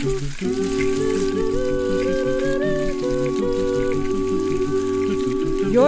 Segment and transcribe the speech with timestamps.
[0.00, 0.16] You're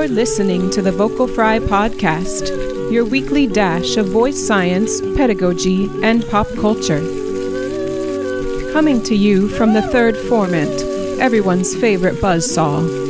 [0.07, 6.47] listening to the Vocal Fry Podcast, your weekly dash of voice science, pedagogy, and pop
[6.57, 7.01] culture.
[8.75, 13.02] Coming to you from the third formant, everyone's favorite buzzsaw.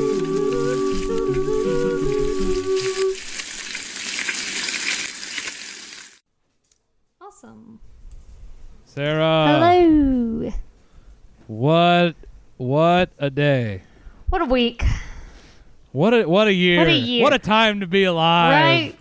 [13.22, 13.82] A day.
[14.29, 14.85] What a week.
[15.93, 16.79] What a what a year.
[16.79, 17.22] What a year.
[17.22, 18.53] What a time to be alive.
[18.53, 18.99] Right?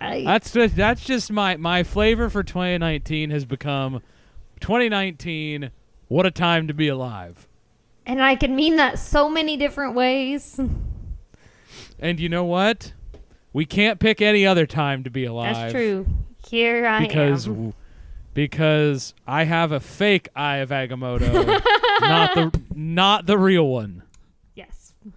[0.00, 4.02] I, That's just that's just my my flavor for 2019 has become
[4.60, 5.70] 2019
[6.08, 7.46] what a time to be alive.
[8.04, 10.60] and I can mean that so many different ways.
[11.98, 12.92] And you know what?
[13.54, 15.54] We can't pick any other time to be alive.
[15.54, 16.06] That's true.
[16.48, 17.72] Here I Because am.
[18.36, 21.32] Because I have a fake eye of Agamotto,
[22.02, 24.02] not the not the real one.
[24.54, 24.92] Yes.
[25.02, 25.14] I'm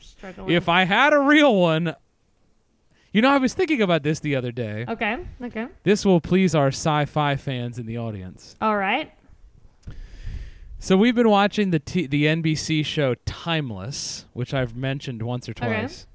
[0.00, 0.50] struggling.
[0.50, 1.94] If I had a real one,
[3.12, 4.86] you know, I was thinking about this the other day.
[4.88, 5.18] okay.
[5.42, 5.68] Okay.
[5.82, 8.56] This will please our sci-fi fans in the audience.
[8.62, 9.12] All right.
[10.78, 15.54] So we've been watching the T- the NBC show Timeless, which I've mentioned once or
[15.54, 15.68] twice.
[15.68, 15.80] Okay.
[15.80, 16.06] twice,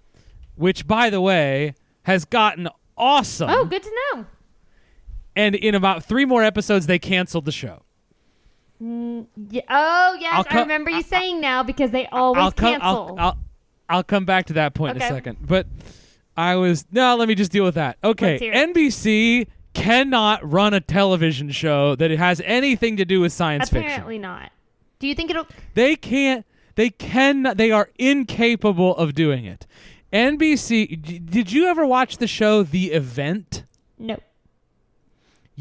[0.56, 3.50] which, by the way, has gotten awesome.
[3.52, 4.26] Oh, good to know.
[5.36, 7.84] And in about three more episodes, they canceled the show.
[8.82, 9.62] Mm, yeah.
[9.70, 10.46] Oh, yes.
[10.50, 12.72] I remember you saying now because they always I'll come.
[12.74, 13.16] cancel.
[13.18, 13.38] I'll, I'll
[13.90, 15.38] I'll come back to that point in a second.
[15.46, 15.68] But
[16.36, 17.16] I was no.
[17.16, 17.98] Let me just deal with that.
[18.04, 18.74] Okay, Let's hear it.
[18.76, 23.86] NBC cannot run a television show that has anything to do with science fiction.
[23.92, 24.52] Apparently not.
[25.00, 25.48] Do you think it'll?
[25.76, 26.46] They can't.
[26.76, 27.44] They can.
[27.56, 29.68] They are incapable of doing it.
[30.14, 31.02] NBC.
[31.02, 33.64] d- Did you ever watch the show The Event?
[34.00, 34.18] No.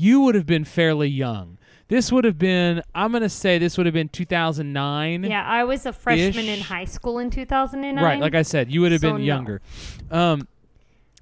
[0.00, 1.58] You would have been fairly young.
[1.88, 2.82] This would have been.
[2.94, 5.24] I'm gonna say this would have been 2009.
[5.24, 8.02] Yeah, I was a freshman in high school in 2009.
[8.02, 8.18] Right.
[8.20, 9.24] Like I said, you would have So been no.
[9.24, 9.60] younger.
[10.10, 10.48] Um.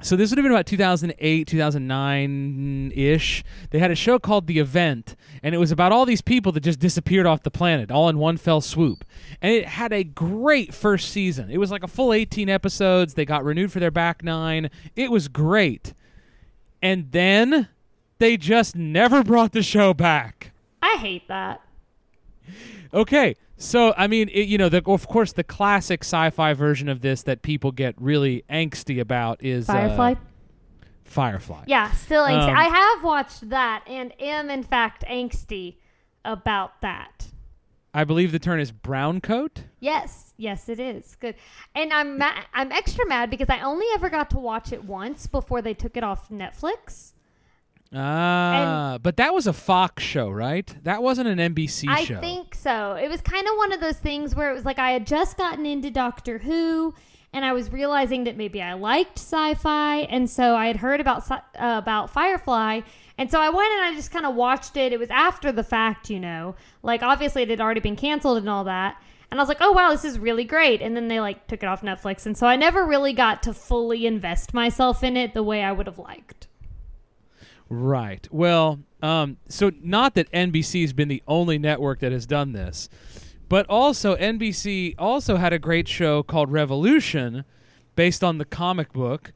[0.00, 3.42] So this would have been about 2008, 2009 ish.
[3.70, 6.60] They had a show called The Event, and it was about all these people that
[6.60, 9.04] just disappeared off the planet, all in one fell swoop.
[9.42, 11.50] And it had a great first season.
[11.50, 13.14] It was like a full 18 episodes.
[13.14, 14.70] They got renewed for their back nine.
[14.94, 15.94] It was great.
[16.80, 17.66] And then
[18.18, 20.52] they just never brought the show back.
[20.82, 21.60] I hate that.
[22.92, 27.00] Okay, so I mean, it, you know, the, of course, the classic sci-fi version of
[27.00, 30.14] this that people get really angsty about is uh, Firefly.
[31.04, 31.64] Firefly.
[31.66, 32.48] yeah, still angsty.
[32.48, 35.76] Um, I have watched that and am in fact angsty
[36.24, 37.28] about that.
[37.94, 39.64] I believe the term is brown coat.
[39.80, 41.34] Yes, yes, it is good,
[41.74, 45.26] and I'm ma- I'm extra mad because I only ever got to watch it once
[45.26, 47.12] before they took it off Netflix.
[47.94, 50.74] Ah, but that was a Fox show, right?
[50.84, 52.18] That wasn't an NBC I show.
[52.18, 52.92] I think so.
[52.92, 55.36] It was kind of one of those things where it was like I had just
[55.38, 56.94] gotten into Doctor Who,
[57.32, 61.30] and I was realizing that maybe I liked sci-fi, and so I had heard about
[61.30, 62.82] uh, about Firefly,
[63.16, 64.92] and so I went and I just kind of watched it.
[64.92, 68.50] It was after the fact, you know, like obviously it had already been canceled and
[68.50, 69.00] all that.
[69.30, 71.62] And I was like, "Oh wow, this is really great!" And then they like took
[71.62, 75.34] it off Netflix, and so I never really got to fully invest myself in it
[75.34, 76.48] the way I would have liked.
[77.68, 78.26] Right.
[78.30, 82.88] Well, um, so not that NBC has been the only network that has done this,
[83.48, 87.44] but also NBC also had a great show called Revolution,
[87.94, 89.32] based on the comic book.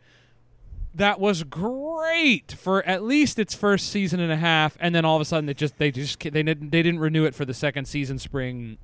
[0.94, 5.16] That was great for at least its first season and a half, and then all
[5.16, 7.54] of a sudden it just they just they didn't they didn't renew it for the
[7.54, 8.78] second season spring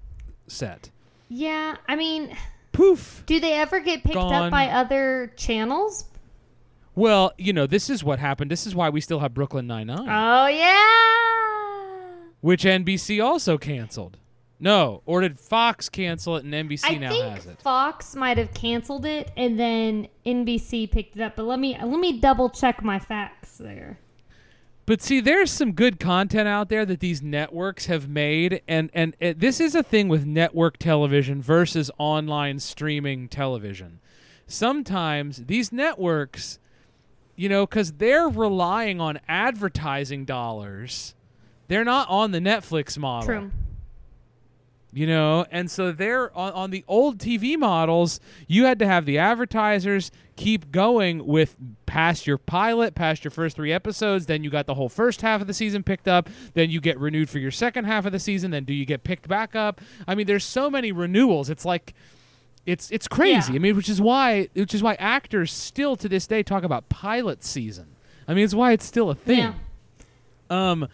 [0.46, 0.90] set.
[1.28, 2.34] Yeah, I mean,
[2.72, 3.24] Poof.
[3.26, 4.32] do they ever get picked Gone.
[4.46, 6.06] up by other channels?
[6.98, 8.50] Well, you know this is what happened.
[8.50, 10.08] This is why we still have Brooklyn Nine Nine.
[10.08, 12.16] Oh yeah.
[12.40, 14.16] which NBC also canceled.
[14.58, 17.62] No, or did Fox cancel it and NBC I now think has it?
[17.62, 21.36] Fox might have canceled it and then NBC picked it up.
[21.36, 24.00] But let me let me double check my facts there.
[24.84, 29.14] But see, there's some good content out there that these networks have made, and and
[29.22, 34.00] uh, this is a thing with network television versus online streaming television.
[34.48, 36.58] Sometimes these networks,
[37.38, 41.14] you know, because they're relying on advertising dollars,
[41.68, 43.26] they're not on the Netflix model.
[43.26, 43.50] True.
[44.92, 49.04] you know and so they're on, on the old tv models you had to have
[49.04, 54.48] the advertisers keep going with past your pilot past your first three episodes then you
[54.48, 57.38] got the whole first half of the season picked up then you get renewed for
[57.38, 60.26] your second half of the season then do you get picked back up i mean
[60.26, 61.92] there's so many renewals it's like
[62.68, 63.56] it's it's crazy Yeah.
[63.56, 66.88] i mean which is why which is why actors still to this day talk about
[66.88, 67.86] pilot season
[68.28, 69.54] i mean it's why it's still a thing Yeah.
[70.50, 70.88] Um,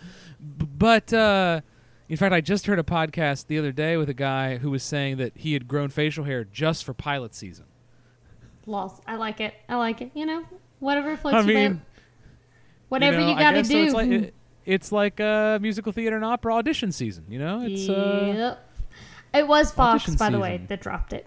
[0.59, 1.61] b- but uh,
[2.09, 4.83] in fact, I just heard a podcast the other day with a guy who was
[4.83, 7.67] saying that he had grown facial hair just for pilot season.
[8.67, 9.01] Lost.
[9.07, 9.55] I like it.
[9.69, 10.11] I like it.
[10.13, 10.45] You know,
[10.81, 11.79] whatever floats I your boat.
[12.89, 13.85] Whatever you, you, know, I got to guess so do.
[13.85, 14.35] it's like it-
[14.67, 17.25] it's like uh, musical theater and opera audition season.
[17.29, 18.69] You know, it's uh, yep.
[19.35, 21.27] It was Fox, by the way, that dropped it.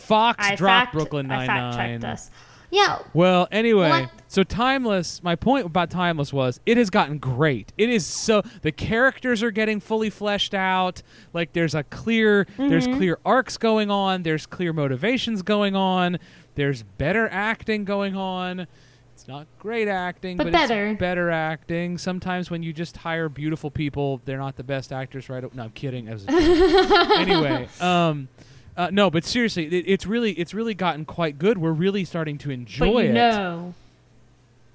[0.00, 2.10] Fox I dropped fact, Brooklyn Nine fact checked Nine.
[2.12, 2.30] us.
[2.72, 3.00] Yeah.
[3.14, 4.10] Well, anyway, What?
[4.28, 7.72] so Timeless, my point about Timeless was it has gotten great.
[7.76, 11.02] It is so the characters are getting fully fleshed out.
[11.32, 12.96] Like there's a clear there's Mm-hmm.
[12.98, 16.18] clear arcs going on, there's clear motivations going on,
[16.54, 18.68] there's better acting going on.
[19.14, 20.86] It's not great acting, But but, better.
[20.86, 21.98] it's better acting.
[21.98, 25.70] Sometimes when you just hire beautiful people, they're not the best actors right No, I'm
[25.72, 26.04] kidding.
[26.06, 27.10] That was a joke.
[27.18, 28.28] anyway, um
[28.76, 31.58] uh, no, but seriously, it, it's really it's really gotten quite good.
[31.58, 33.12] We're really starting to enjoy But you it.
[33.14, 33.74] know,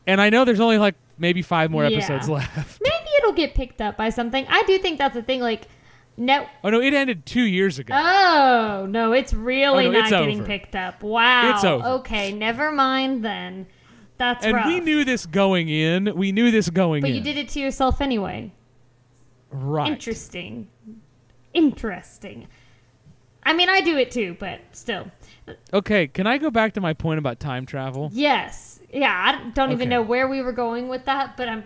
[0.07, 1.97] And I know there's only like maybe five more Yeah.
[1.97, 2.81] episodes left.
[2.83, 4.45] maybe it'll get picked up by something.
[4.49, 5.39] I do think that's the thing.
[5.41, 5.67] Like,
[6.17, 6.45] no.
[6.63, 7.93] Oh no, it ended two years ago.
[7.97, 10.47] Oh no, it's really Oh, no, not it's getting over.
[10.47, 11.01] picked up.
[11.03, 11.51] Wow.
[11.55, 11.85] It's over.
[11.99, 13.67] Okay, never mind then.
[14.17, 14.67] That's and rough.
[14.67, 16.15] we knew this going in.
[16.15, 17.15] We knew this going but in.
[17.17, 18.53] you did it to yourself anyway.
[19.51, 19.91] right.
[19.91, 20.67] Interesting.
[21.53, 22.47] Interesting.
[23.45, 25.11] I mean, I do it too, but still.
[25.73, 28.09] Okay, can I go back to my point about time travel?
[28.11, 28.79] Yes.
[28.91, 29.89] Yeah, I don't even Okay.
[29.89, 31.63] know where we were going with that, but I'm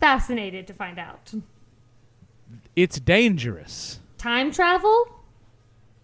[0.00, 1.32] fascinated to find out.
[2.74, 4.00] It's dangerous.
[4.16, 5.20] Time travel?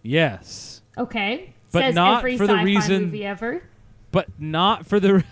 [0.03, 0.83] Yes.
[0.97, 1.55] Okay.
[1.73, 3.63] But Says not every for the reason- movie ever.
[4.11, 5.23] But not for the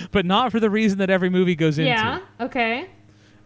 [0.12, 1.90] but not for the reason that every movie goes into.
[1.90, 2.20] Yeah.
[2.40, 2.88] Okay.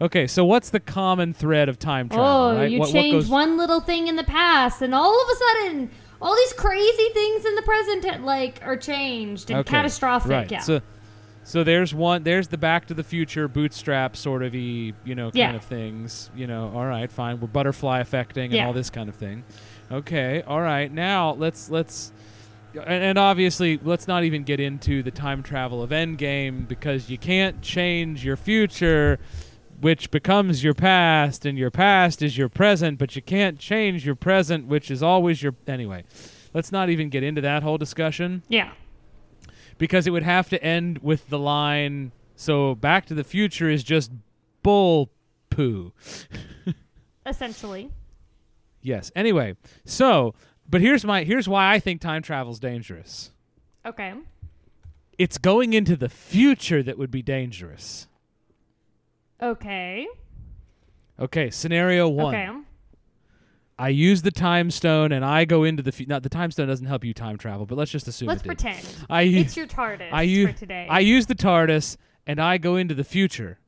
[0.01, 2.25] Okay, so what's the common thread of time travel?
[2.25, 2.71] Oh, right?
[2.71, 5.35] you What- what change goes- one little thing in the past, and all of a
[5.35, 5.89] sudden,
[6.21, 10.31] all these crazy things in the present, like, are changed and Okay, catastrophic.
[10.31, 10.51] Right.
[10.51, 10.59] Yeah.
[10.59, 10.79] So,
[11.43, 12.23] so there's one.
[12.23, 15.55] There's the Back to the Future bootstrap sort of y, you know, kind Yeah.
[15.55, 16.29] of things.
[16.35, 17.39] You know, all right, fine.
[17.41, 18.67] We're butterfly affecting and Yeah.
[18.67, 19.43] all this kind of thing.
[19.91, 20.91] Okay, all right.
[20.93, 22.11] Now let's let's.
[22.75, 27.17] And, and obviously, let's not even get into the time travel of Endgame because you
[27.17, 29.17] can't change your future,
[29.81, 34.15] which becomes your past, and your past is your present, but you can't change your
[34.15, 35.55] present, which is always your.
[35.67, 36.03] Anyway,
[36.53, 38.71] let's not even get into that whole discussion yeah.
[39.77, 43.83] because it would have to end with the line so back to the future is
[43.83, 44.11] just
[44.63, 45.09] bull
[45.49, 45.91] poo
[47.25, 47.91] Essentially.
[48.81, 49.55] yes anyway
[49.85, 50.33] so
[50.69, 53.31] but here's my here's why i think time travel's dangerous
[53.85, 54.13] Okay.
[55.17, 58.07] it's going into the future that would be dangerous
[59.41, 60.07] Okay.
[61.19, 62.49] okay scenario one Okay.
[63.77, 66.67] i use the time stone and i go into the future not the time stone
[66.67, 68.47] doesn't help you time travel but let's just assume Let's did.
[68.49, 68.85] pretend.
[69.09, 70.87] I u- it's your TARDIS I for today.
[70.89, 71.95] I use the TARDIS
[72.27, 73.59] and I go into the future.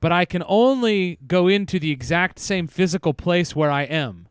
[0.00, 4.28] But I can only go into the exact same physical place where I am.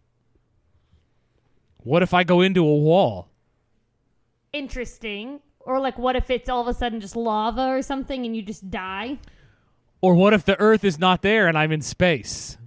[1.80, 3.30] What if I go into a wall?
[4.54, 5.40] Interesting.
[5.60, 8.42] Or like, what if it's all of a sudden just lava or something and you
[8.44, 9.18] just die?
[10.02, 12.58] Or what if the earth is not there and I'm in space?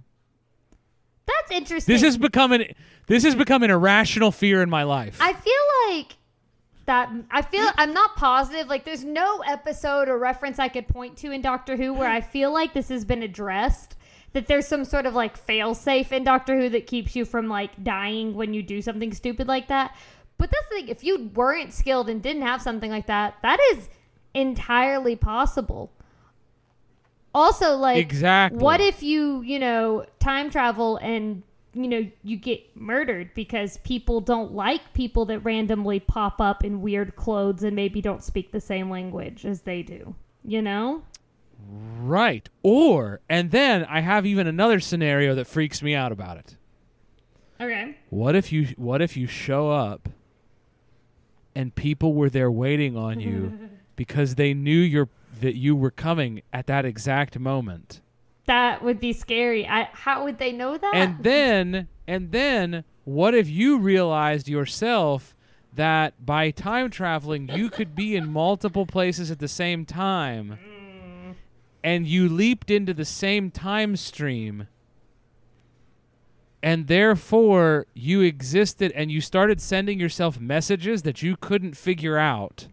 [1.25, 1.93] That's interesting.
[1.93, 2.73] This is becoming
[3.07, 5.17] this has become an irrational fear in my life.
[5.19, 5.53] I feel
[5.97, 6.15] like
[6.85, 7.11] that.
[7.31, 8.67] I feel I'm not positive.
[8.67, 12.21] Like, there's no episode or reference I could point to in Doctor Who where I
[12.21, 13.95] feel like this has been addressed.
[14.33, 17.47] That there's some sort of like fail safe in Doctor Who that keeps you from
[17.47, 19.95] like dying when you do something stupid like that.
[20.37, 20.87] But that's the thing.
[20.87, 23.89] If you weren't skilled and didn't have something like that, that is
[24.35, 25.91] entirely possible.
[27.33, 28.61] Also, like, Exactly.
[28.61, 31.43] what if you, you know, time travel and,
[31.73, 36.81] you know, you get murdered because people don't like people that randomly pop up in
[36.81, 40.15] weird clothes and maybe don't speak the same language as they do?
[40.43, 41.03] You know?
[41.99, 42.47] right.
[42.63, 46.55] Or and then I have even another scenario that freaks me out about it.
[47.61, 47.97] Okay.
[48.09, 50.09] What if you what if you show up
[51.53, 55.09] and people were there waiting on you because they knew you're
[55.39, 58.01] that you were coming at that exact moment.
[58.45, 59.67] That would be scary.
[59.67, 60.95] I, how would they know that?
[60.95, 65.35] And then and then what if you realized yourself
[65.73, 71.35] that by time traveling you could be in multiple places at the same time mm.
[71.83, 74.67] and you leaped into the same time stream
[76.61, 82.67] and therefore you existed and you started sending yourself messages that you couldn't figure out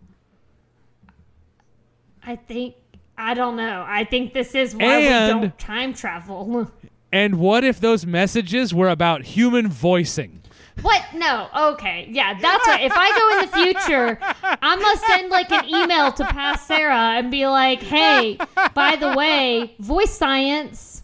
[2.27, 2.75] I think,
[3.17, 3.85] I don't know.
[3.87, 6.71] I think this is why And- we don't time travel.
[7.13, 10.43] and what if those messages were about human voicing
[10.83, 11.03] What?
[11.15, 11.49] No.
[11.73, 12.07] Okay.
[12.11, 12.83] Yeah, that's right.
[12.85, 14.19] If I go in the future,
[14.61, 18.37] I'm gonna send like an email to past Sarah and be like, "Hey,
[18.75, 21.03] by the way, voice science."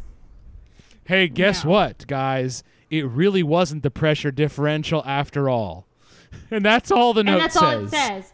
[1.05, 1.71] Hey, guess No.
[1.71, 2.63] what, guys?
[2.91, 5.87] It really wasn't the pressure differential after all.
[6.51, 7.63] And that's all the note and that's says.
[7.63, 8.33] all it says.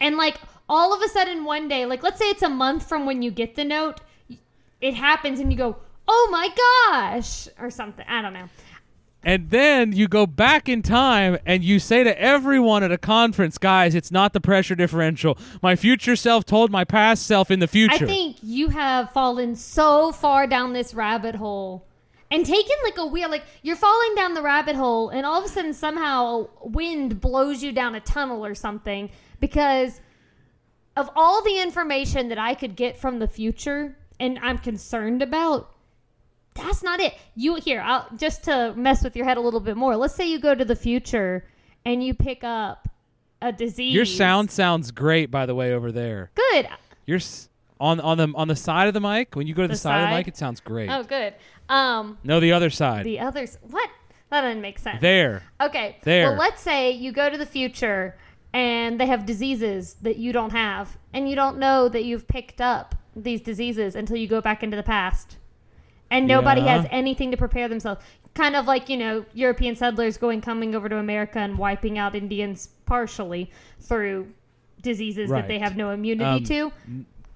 [0.00, 0.36] And like
[0.72, 3.30] all of a sudden one day, like let's say it's a month from when you
[3.30, 4.00] get the note,
[4.80, 5.76] it happens and you go,
[6.08, 8.06] "Oh my gosh," or something.
[8.08, 8.48] I don't know.
[9.22, 13.56] And then you go back in time and you say to everyone at a conference,
[13.56, 15.38] guys, it's not the pressure differential.
[15.62, 18.04] My future self told my past self in the future.
[18.04, 21.86] I think you have fallen so far down this rabbit hole
[22.32, 25.44] and taken like a wheel, like you're falling down the rabbit hole and all of
[25.44, 30.00] a sudden somehow wind blows you down a tunnel or something because
[30.96, 35.70] of all the information that I could get from the future and I'm concerned about
[36.54, 37.14] that's not it.
[37.34, 39.96] You here, I'll, just to mess with your head a little bit more.
[39.96, 41.46] Let's say you go to the future
[41.86, 42.88] and you pick up
[43.40, 43.94] a disease.
[43.94, 46.30] Your sound sounds great, by the way, over there.
[46.34, 46.68] good.
[47.06, 47.48] You're s-
[47.80, 49.34] on on the on the side of the mic.
[49.34, 50.88] When you go to the, The side, of the mic, it sounds great.
[50.90, 51.34] Oh, good.
[51.68, 53.04] Um, No, the other side.
[53.06, 53.88] The others, what?
[54.30, 55.00] That doesn't make sense.
[55.00, 55.42] there.
[55.60, 55.96] Okay.
[56.04, 56.28] There.
[56.30, 58.16] Well, let's say you go to the future
[58.52, 62.60] and they have diseases that you don't have, and you don't know that you've picked
[62.60, 65.36] up these diseases until you go back into the past.
[66.10, 66.76] And nobody Yeah.
[66.78, 68.02] has anything to prepare themselves.
[68.34, 72.14] Kind of like, you know, European settlers going coming over to America and wiping out
[72.14, 74.28] Indians partially through
[74.82, 76.72] diseases that they have no immunity Um, to.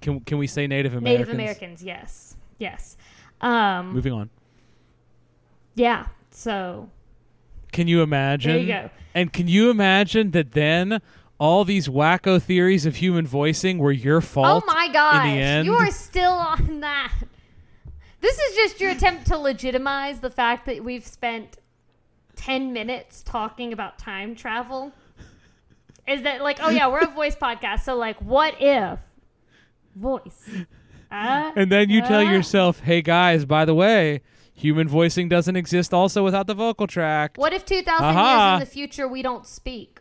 [0.01, 1.27] Can can we say Native Americans?
[1.27, 2.35] Native Americans, yes.
[2.59, 2.97] Yes.
[3.41, 4.29] Um, Moving on.
[5.75, 6.07] yeah.
[6.31, 6.89] So
[7.77, 8.53] Can you imagine?
[8.53, 8.89] There you go.
[9.13, 10.99] And can you imagine that then
[11.37, 14.63] all these wacko theories of human voicing were your fault?
[14.63, 15.27] Oh my gosh.
[15.27, 17.13] In the end, You are still on that.
[18.19, 21.57] This is just your attempt to legitimize the fact that we've spent
[22.35, 24.91] 10 minutes talking about time travel.
[26.07, 27.81] Is that like, oh yeah, we're a voice podcast.
[27.81, 28.97] So, like, what if
[29.95, 30.49] voice?
[31.11, 34.23] Uh, and then you tell uh, yourself, "Hey guys, by the way,
[34.57, 38.53] human voicing doesn't exist also without the vocal track." What if 2,000 Aha.
[38.55, 39.99] years in the future we don't speak?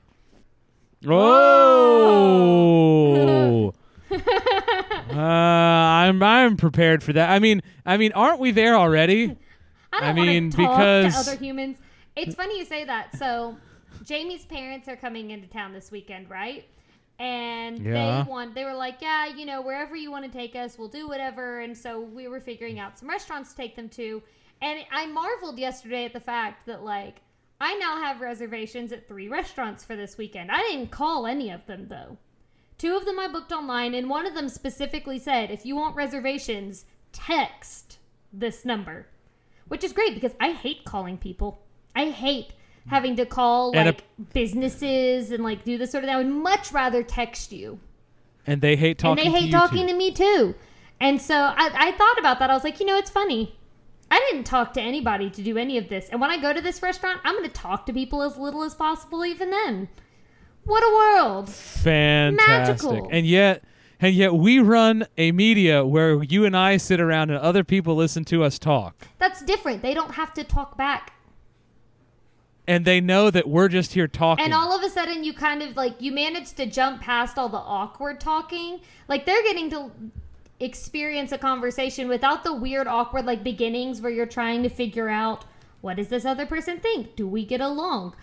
[2.06, 3.72] Oh.
[4.10, 4.16] uh,
[5.20, 7.30] I'm I'm prepared for that.
[7.30, 9.36] I mean, I mean, aren't we there already?
[9.92, 11.78] I I don't want mean, talk because- to other humans.
[12.14, 13.14] It's funny you say that.
[13.18, 13.56] So,
[14.04, 16.64] Jamie's parents are coming into town this weekend, right?
[17.18, 18.22] And Yeah.
[18.24, 20.88] they want they were like, yeah, you know, wherever you want to take us, we'll
[20.88, 21.60] do whatever.
[21.60, 24.22] And so we were figuring out some restaurants to take them to.
[24.60, 27.22] And I marveled yesterday at the fact that like
[27.60, 30.50] I now have reservations at three restaurants for this weekend.
[30.50, 32.18] I didn't call any of them though.
[32.78, 35.96] Two of them I booked online, and one of them specifically said, if you want
[35.96, 37.98] reservations, text
[38.32, 39.06] this number.
[39.68, 41.62] Which is great because I hate calling people.
[41.94, 42.52] I hate
[42.88, 46.14] having to call And a- like businesses and like do this sort of thing.
[46.14, 47.80] I would much rather text you.
[48.46, 49.24] And they hate talking.
[49.24, 49.92] and they to hate you talking too.
[49.92, 50.54] to me too.
[51.00, 52.50] And so I, I thought about that.
[52.50, 53.56] I was like, you know, it's funny.
[54.16, 56.08] I didn't talk to anybody to do any of this.
[56.10, 58.62] And when I go to this restaurant, I'm going to talk to people as little
[58.62, 59.88] as possible, even then.
[60.64, 61.48] What a world.
[61.50, 62.90] Fantastic.
[62.90, 63.08] Magical.
[63.12, 63.62] And yet,
[64.00, 67.94] and yet, we run a media where you and I sit around and other people
[67.94, 69.82] listen to us talk, That's different.
[69.82, 71.12] They don't have to talk back.
[72.68, 74.44] and they know that we're just here talking.
[74.44, 77.48] And all of a sudden, you kind of like, you manage to jump past all
[77.48, 78.80] the awkward talking.
[79.08, 79.90] Like, they're getting to
[80.60, 85.44] experience a conversation without the weird, awkward, like, beginnings where you're trying to figure out
[85.80, 87.16] what does this other person think?
[87.16, 88.14] Do we get along?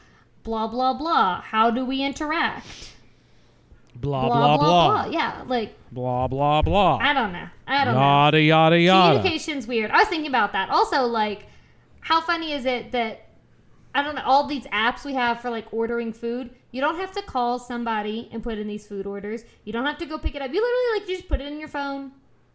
[0.43, 1.41] Blah, blah, blah.
[1.41, 2.93] How do we interact?
[3.95, 6.97] blah blah blah Yeah, like, blah blah blah.
[6.97, 7.47] I don't know.
[7.67, 7.99] I don't know.
[7.99, 9.17] Yada yada yada.
[9.17, 9.91] Communication's weird.
[9.91, 10.69] I was thinking about that.
[10.69, 11.47] Also, like,
[12.01, 13.27] how funny is it that
[13.95, 16.51] I don't know all these apps we have for like ordering food?
[16.71, 19.43] You don't have to call somebody and put in these food orders.
[19.63, 20.51] You don't have to go pick it up.
[20.51, 22.11] You literally like you just put it in your phone.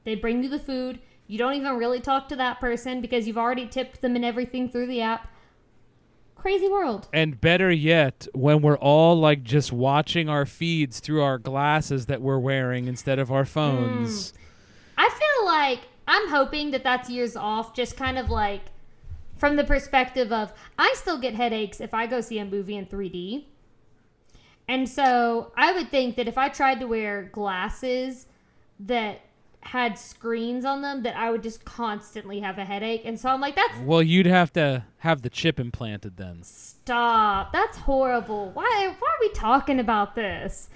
[0.09, 1.01] They bring you the food.
[1.27, 4.71] You don't even really talk to that person because you've already tipped them and everything
[4.71, 5.29] through the app.
[6.35, 7.09] Crazy world.
[7.13, 12.23] And better yet, when we're all like just watching our feeds through our glasses that
[12.23, 13.51] we're wearing instead of our hmm.
[13.51, 14.33] phones.
[14.97, 18.63] I feel like I'm hoping that that's years off, just kind of like
[19.37, 22.87] from the perspective of I still get headaches if I go see a movie in
[22.87, 23.45] 3D.
[24.67, 28.27] And so I would think that if I tried to wear glasses
[28.81, 29.21] that
[29.69, 33.03] had screens on them, that I would just constantly have a headache.
[33.05, 37.53] And so I'm like, that's Well, you'd have to have the chip implanted then, stop.
[37.53, 38.51] That's horrible.
[38.53, 40.69] Why, why are we talking about this?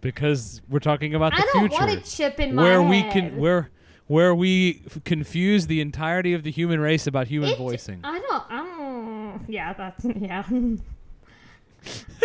[0.00, 1.50] because we're talking about the future.
[1.50, 3.70] I don't future, want a chip in my where we can where
[4.08, 8.00] where we f- confuse the entirety of the human race about human It- voicing.
[8.02, 8.44] I don't.
[8.50, 9.44] I don't.
[9.48, 10.44] Yeah, that's yeah.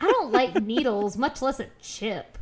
[0.00, 2.36] I don't like needles, much less a chip.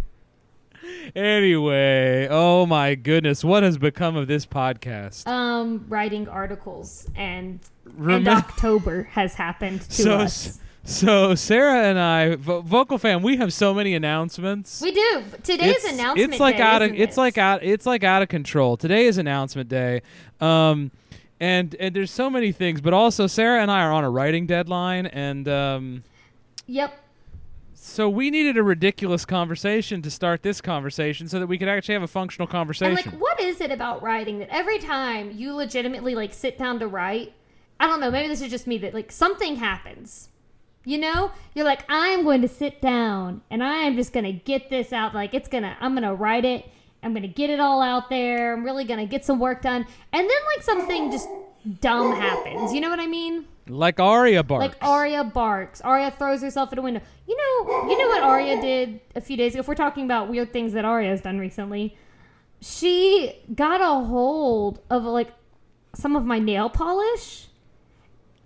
[1.15, 5.27] Anyway, oh my goodness, what has become of this podcast?
[5.27, 7.61] Um, writing articles and
[7.99, 10.59] and October has happened to so, us.
[10.85, 14.81] so Sarah and I, Vo- Vocal Fam, we have so many announcements.
[14.81, 15.25] We do.
[15.43, 17.21] Today's it's, announcement It's like day, out of it's it?
[17.21, 18.77] like out it's like out of control.
[18.77, 20.03] Today is announcement day.
[20.41, 20.91] Um
[21.41, 24.47] and and there's so many things, but also Sarah and I are on a writing
[24.47, 26.03] deadline and um
[26.67, 26.97] Yep.
[27.83, 31.95] So we needed a ridiculous conversation to start this conversation so that we could actually
[31.95, 32.97] have a functional conversation.
[32.97, 36.79] And like, what is it about writing that every time you legitimately like sit down
[36.79, 37.33] to write,
[37.81, 40.29] I don't know, maybe this is just me that like something happens.
[40.85, 44.33] You know, you're like, I'm going to sit down and I am just going to
[44.33, 45.15] get this out.
[45.15, 46.69] Like, it's going to, I'm going to write it.
[47.05, 48.53] I'm going to get it all out there.
[48.53, 49.87] I'm really going to get some work done.
[50.13, 51.29] And then, like, something just
[51.81, 52.73] dumb happens.
[52.73, 53.45] You know what I mean?
[53.69, 54.75] Like Arya barks.
[54.75, 55.81] Like Arya barks.
[55.83, 57.01] Arya throws herself at a window.
[57.27, 59.61] You know, you know what Arya did a few days ago.
[59.61, 61.97] If we're talking about weird things that Arya has done recently,
[62.61, 65.33] she got a hold of like
[65.95, 67.49] some of my nail polish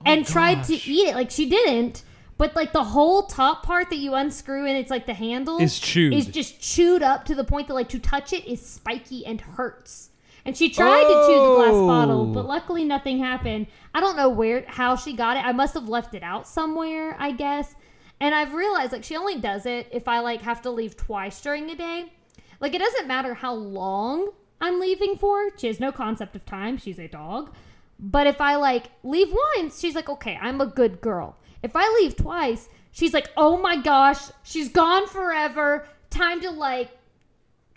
[0.01, 1.15] oh and tried to Oh eat it.
[1.15, 2.03] Like she didn't,
[2.37, 5.79] but like the whole top part that you unscrew and it's like the handle Is
[5.79, 6.13] chewed.
[6.13, 9.41] Is just chewed up to the point that like to touch it is spiky and
[9.41, 10.11] hurts.
[10.47, 12.27] And she tried to chew the glass bottle, Oh.
[12.33, 13.67] but luckily nothing happened.
[13.93, 15.45] I don't know where how she got it.
[15.45, 17.75] I must have left it out somewhere, I guess.
[18.21, 21.41] And I've realized like she only does it if I like have to leave twice
[21.43, 22.13] during the day.
[22.61, 25.51] Like it doesn't matter how long I'm leaving for.
[25.59, 26.79] She has no concept of time.
[26.79, 27.53] She's a dog.
[27.99, 31.89] But if I like leave once, she's like, "Okay, I'm a good girl." If I
[32.01, 35.89] leave twice, she's like, "Oh my gosh, she's gone forever.
[36.09, 36.91] Time to like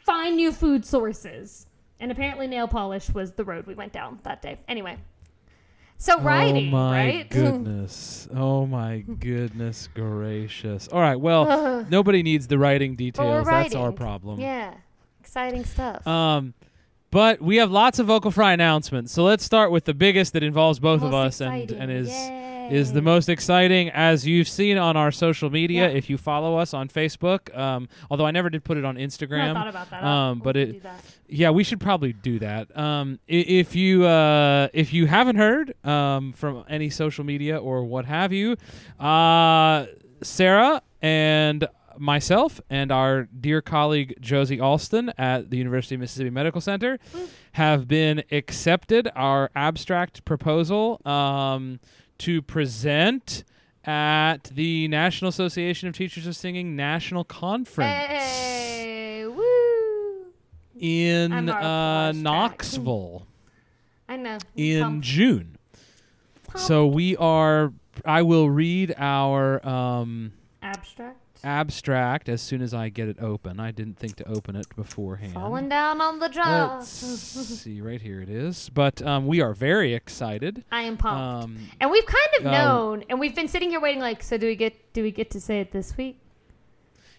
[0.05, 1.65] find new food sources."
[1.99, 4.59] And apparently nail polish was the road we went down that day.
[4.67, 4.97] Anyway.
[5.97, 7.29] So writing, oh my right?
[7.29, 8.29] goodness.
[8.33, 10.87] oh my goodness gracious.
[10.87, 13.45] All right, well, nobody needs the writing details.
[13.45, 14.39] That's our problem.
[14.39, 14.75] yeah.
[15.19, 16.07] Exciting stuff.
[16.07, 16.53] Um,
[17.11, 19.11] but we have lots of vocal fry announcements.
[19.11, 22.09] So let's start with the biggest that involves both of us Most and, and is
[22.09, 22.48] Yay.
[22.71, 25.89] Is the most exciting as you've seen on our social media.
[25.89, 25.95] Yeah.
[25.97, 29.01] If you follow us on Facebook, um, although I never did put it on No,
[29.01, 29.53] I Instagram.
[29.53, 30.03] thought about that.
[30.03, 31.01] um, but it- that.
[31.27, 32.75] Yeah, we should probably do that.
[32.77, 38.05] Um, if you uh, if you haven't heard um, from any social media or what
[38.05, 38.55] have you,
[38.99, 39.85] uh,
[40.23, 46.61] Sarah and myself and our dear colleague Josie Alston at the University of Mississippi Medical
[46.61, 46.97] Center
[47.53, 51.79] have been accepted our abstract proposal um,
[52.19, 53.43] to present
[53.85, 57.89] at the National Association of Teachers of Singing National Conference
[58.23, 60.25] Hey, woo!
[60.79, 62.11] in uh.
[62.11, 63.25] Knoxville
[64.07, 64.37] I know.
[64.55, 65.03] in Pump.
[65.03, 65.57] June.
[66.55, 67.73] So we are.
[68.05, 71.17] I will read our um, abstract.
[71.43, 73.59] Abstract as soon as I get it open.
[73.59, 75.33] I didn't think to open it beforehand.
[75.33, 76.75] Falling down on the jaw.
[76.77, 78.69] Let's see, right here it is.
[78.69, 80.63] But um, we are very excited.
[80.71, 81.45] I am pumped.
[81.45, 84.01] Um, and we've kind of uh, known, and we've been sitting here waiting.
[84.01, 84.93] Like, so do we get?
[84.93, 86.19] Do we get to say it this week?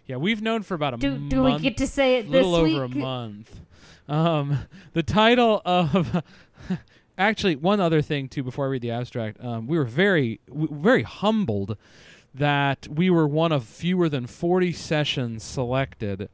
[0.06, 2.44] yeah, we've known for about a Do do we get to say it this week?
[2.44, 3.60] A little over a month.
[4.08, 4.58] Um,
[4.92, 6.24] the title of
[7.18, 9.42] actually one other thing too before I read the abstract.
[9.42, 11.76] Um, we were very w- very humbled
[12.34, 16.28] that we were one of fewer than forty sessions selected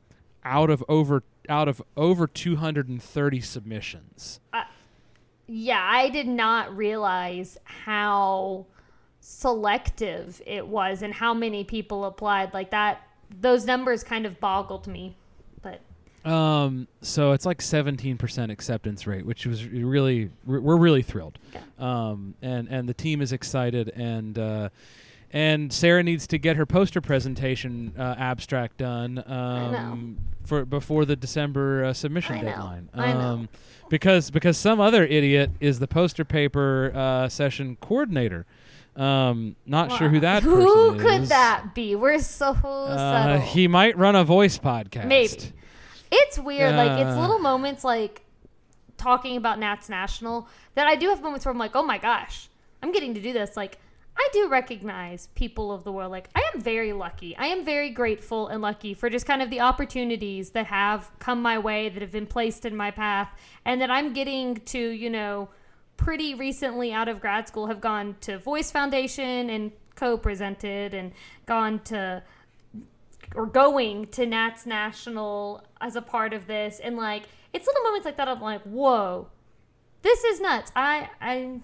[0.44, 4.40] out of over out of over two hundred and thirty submissions.
[5.48, 8.66] Yeah, I did not realize how
[9.20, 12.52] selective it was and how many people applied.
[12.54, 13.02] Like that,
[13.40, 15.16] those numbers kind of boggled me.
[15.62, 15.80] But
[16.28, 21.38] Um, so it's like 17% acceptance rate, which was really we're we're really thrilled.
[21.78, 24.68] Um, and and the team is excited and uh,
[25.32, 31.16] and Sarah needs to get her poster presentation uh, abstract done um, for before the
[31.16, 32.48] December uh, submission I know.
[32.50, 32.88] deadline.
[32.94, 33.18] I know.
[33.20, 33.48] Um,
[33.88, 38.46] because because some other idiot is the poster paper uh, session coordinator.
[38.96, 41.02] Um, not sure who that person Who is.
[41.02, 41.94] could that be?
[41.94, 43.40] We're so Uh, subtle.
[43.40, 45.06] he might run a voice podcast.
[45.06, 45.52] Maybe.
[46.10, 46.74] It's weird.
[46.76, 47.20] like it's Uh.
[47.20, 48.22] little moments like
[48.96, 52.48] talking about Nats National that I do have moments where I'm like, oh my gosh,
[52.82, 53.54] I'm getting to do this.
[53.56, 53.78] Like
[54.18, 56.10] I do recognize people of the world.
[56.10, 57.36] Like I am very lucky.
[57.36, 61.42] I am very grateful and lucky for just kind of the opportunities that have come
[61.42, 63.30] my way that have been placed in my path
[63.64, 65.48] and that I'm getting to, you know,
[65.96, 71.12] pretty recently out of grad school have gone to Voice Foundation and co-presented and
[71.46, 72.22] gone to
[73.34, 78.04] or going to Nats National as a part of this, and like it's little moments
[78.04, 78.28] like that.
[78.28, 79.28] I'm like, whoa,
[80.02, 80.70] this is nuts.
[80.76, 81.60] I I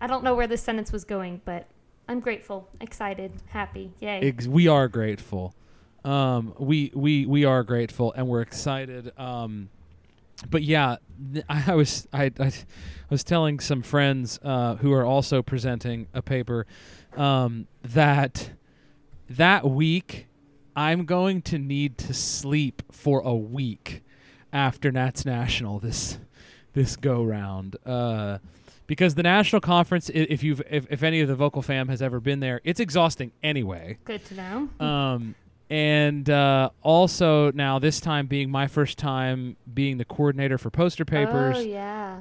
[0.00, 1.68] I don't know where this sentence was going, but
[2.08, 3.92] I'm grateful, excited, happy.
[4.00, 4.34] Yay.
[4.46, 5.54] We are grateful.
[6.04, 9.12] Um, we we we are grateful, and we're excited.
[9.18, 9.70] Um,
[10.50, 10.96] but yeah,
[11.48, 12.52] I, I was I, I
[13.08, 16.66] was telling some friends uh, who are also presenting a paper
[17.16, 18.50] um, that
[19.30, 20.26] that week
[20.76, 24.02] I'm going to need to sleep for a week
[24.52, 26.18] after Nats National this
[26.74, 27.76] this go round.
[27.86, 28.38] Uh,
[28.86, 32.20] because the national conference, if you've if, if any of the vocal fam has ever
[32.20, 33.98] been there, it's exhausting anyway.
[34.04, 34.68] Good to know.
[34.86, 35.34] Um,
[35.70, 41.04] and uh, also now this time being my first time being the coordinator for poster
[41.04, 42.20] papers, Oh yeah.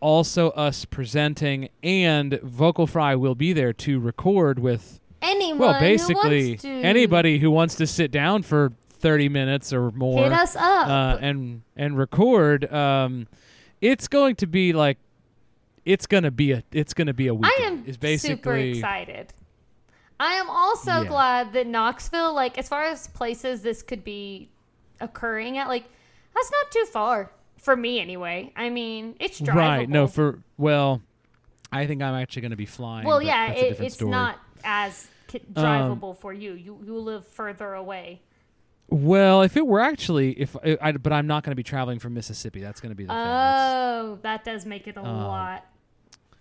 [0.00, 5.80] also us presenting, and Vocal Fry will be there to record with Anyone well, who
[5.80, 10.32] basically wants to anybody who wants to sit down for thirty minutes or more hit
[10.32, 10.88] us up.
[10.88, 12.72] uh, and and record.
[12.72, 13.26] Um,
[13.80, 14.98] it's going to be like
[15.88, 17.54] it's gonna be a it's gonna be a weekend.
[17.58, 19.32] I am is super excited.
[20.20, 21.04] I am also Yeah.
[21.04, 24.50] glad that Knoxville, like as far as places this could be
[25.00, 25.84] occurring at, like
[26.34, 28.52] that's not too far for me anyway.
[28.54, 29.54] I mean, it's drivable.
[29.54, 29.88] right.
[29.88, 31.00] No, for well,
[31.72, 33.06] I think I'm actually going to be flying.
[33.06, 34.10] well, yeah, it, it's story.
[34.10, 36.52] not as ki- Um, drivable for you.
[36.52, 38.20] You you live further away.
[38.90, 42.14] Well, if it were actually, if I, but I'm not going to be traveling from
[42.14, 42.60] Mississippi.
[42.62, 43.18] That's going to be the thing.
[43.18, 45.66] Oh, that does make it a Um, lot.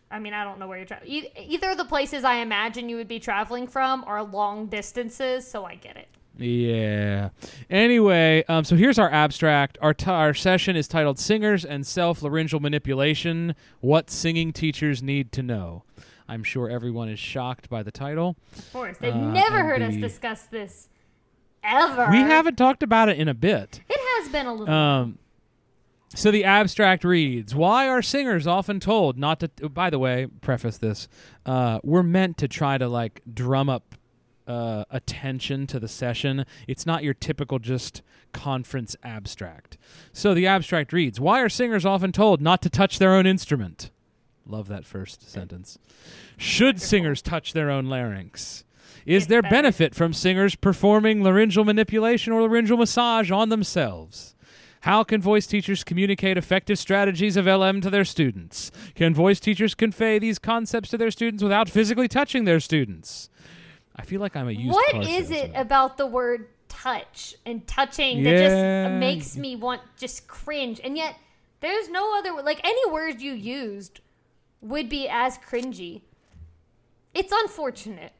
[0.09, 1.11] I mean, I don't know where you're traveling.
[1.11, 5.65] E- either the places I imagine you would be traveling from are long distances, so
[5.65, 6.07] I get it.
[6.37, 7.29] Yeah.
[7.69, 9.77] Anyway, um, so here's our abstract.
[9.81, 15.31] Our t- our session is titled "Singers and Self Laryngeal Manipulation: What Singing Teachers Need
[15.33, 15.83] to Know."
[16.29, 18.35] I'm sure everyone is shocked by the title.
[18.57, 20.89] Of course, they've Uh, never heard us discuss this
[21.63, 22.09] ever.
[22.11, 23.81] We haven't talked about it in a bit.
[23.89, 24.73] It has been a little.
[24.73, 25.17] Um,
[26.17, 29.69] so the abstract reads: Why are singers often told not to?
[29.69, 31.07] By the way, preface this:
[31.45, 33.95] uh, we're meant to try to like drum up
[34.47, 36.45] uh, attention to the session.
[36.67, 38.01] It's not your typical just
[38.33, 39.77] conference abstract.
[40.11, 43.91] So the abstract reads: Why are singers often told not to touch their own instrument?
[44.45, 45.77] Love that first sentence.
[46.37, 48.63] Should singers touch their own larynx?
[49.05, 49.53] Is It's there better.
[49.53, 54.35] benefit from singers performing laryngeal manipulation or laryngeal massage on themselves?
[54.87, 58.71] How can voice teachers communicate effective strategies of LM to their students?
[58.95, 63.29] Can voice teachers convey these concepts to their students without physically touching their students?
[63.97, 68.23] I feel like I'm a used what car it about the word touch and touching
[68.23, 70.79] that just makes me want just cringe?
[70.81, 71.17] And yet,
[71.59, 73.99] there's no other like any word you used
[74.61, 76.03] would be as cringy.
[77.13, 78.13] It's unfortunate,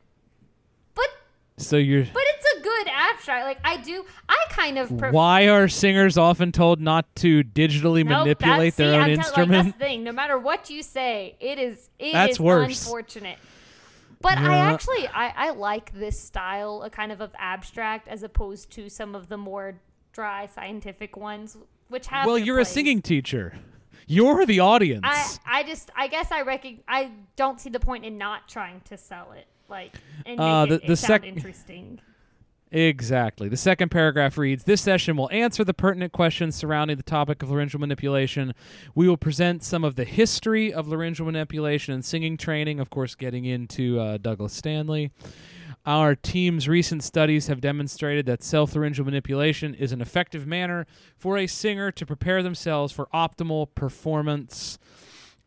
[1.60, 3.46] So you're but it's a good abstract.
[3.46, 5.12] Like I do, I kind of prefer.
[5.12, 9.32] why are singers often told not to digitally Nope, manipulate their see, own I'm tell-
[9.46, 10.04] like, that's the thing.
[10.04, 12.86] No matter what you say, it is it That's is worse.
[12.86, 13.40] unfortunate.
[14.22, 18.70] But I actually I, I like this style, a kind of of abstract, as opposed
[18.72, 19.76] to some of the more
[20.14, 21.58] dry scientific ones,
[21.90, 22.26] which have.
[22.28, 22.70] well, you're place.
[22.70, 23.58] a singing teacher.
[24.08, 25.06] You're the audience.
[25.06, 28.82] I I just I guess I recog- I don't see the point in not trying
[28.86, 29.94] to sell it, like
[30.26, 32.00] and Uh, it, the- it the sound sec- interesting.
[32.70, 33.48] Exactly.
[33.48, 37.50] The second paragraph reads This session will answer the pertinent questions surrounding the topic of
[37.50, 38.54] laryngeal manipulation.
[38.94, 43.16] We will present some of the history of laryngeal manipulation and singing training, of course,
[43.16, 45.12] getting into uh, Douglas Stanley.
[45.86, 51.38] Our team's recent studies have demonstrated that self laryngeal manipulation is an effective manner for
[51.38, 54.78] a singer to prepare themselves for optimal performance.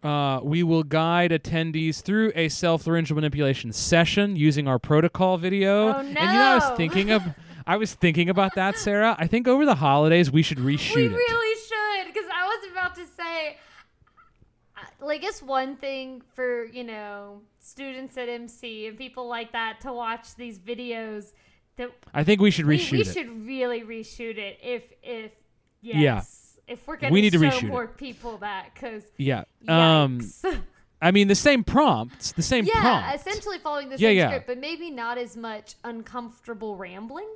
[0.03, 5.89] Uh, we will guide attendees through a self laryngeal manipulation session using our protocol video.
[5.89, 5.99] Oh, no.
[5.99, 7.23] And you know, I was thinking of,
[7.67, 9.15] I was thinking about that, Sarah.
[9.19, 11.11] I think over the holidays we should reshoot we it.
[11.13, 13.59] really should, because I was about to say,
[15.01, 19.93] like, it's one thing for you know students at MC and people like that to
[19.93, 21.33] watch these videos.
[21.77, 23.07] That I think we should we, reshoot we it.
[23.13, 25.33] should really reshoot it if if
[25.83, 26.01] yes.
[26.01, 26.23] Yeah.
[26.71, 27.69] If we're gonna We need to show reshoot it.
[27.69, 29.45] more people that, because Yeah.
[29.69, 30.21] Um.
[31.03, 33.27] I mean, the same prompts, the same yeah, prompt.
[33.27, 34.29] essentially following the Yeah, same yeah.
[34.29, 37.29] script, but maybe not as much uncomfortable rambling.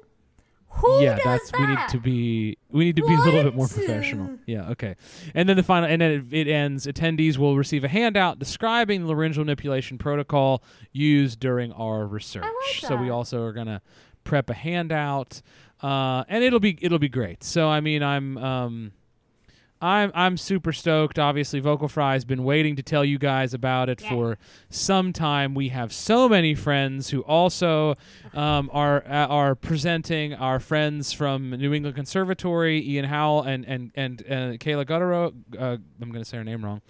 [0.68, 1.61] Who yeah, does that's that?
[1.61, 4.38] we need to be we need to be a little bit more professional.
[4.44, 4.97] Yeah, okay.
[5.33, 6.87] And then the final and then it, it ends.
[6.87, 12.44] Attendees will receive a handout describing the laryngeal manipulation protocol used during our research.
[12.81, 13.83] So we also are gonna
[14.25, 15.40] prep a handout,
[15.81, 17.44] uh, and it'll be it'll be great.
[17.44, 18.92] So I mean, I'm um,
[19.85, 21.18] I'm I'm super stoked.
[21.18, 24.09] Obviously, Vocal Fry has been waiting to tell you guys about it Yeah.
[24.09, 24.38] for
[24.70, 25.55] some time.
[25.55, 27.97] We have so many friends who also
[28.33, 30.33] um, are uh, are presenting.
[30.33, 35.35] Our friends from New England Conservatory, Ian Howell and and and uh, Kayla Guttero.
[35.59, 36.81] Uh, I'm going to say her name wrong.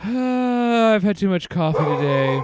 [0.02, 2.40] I've had too much coffee today.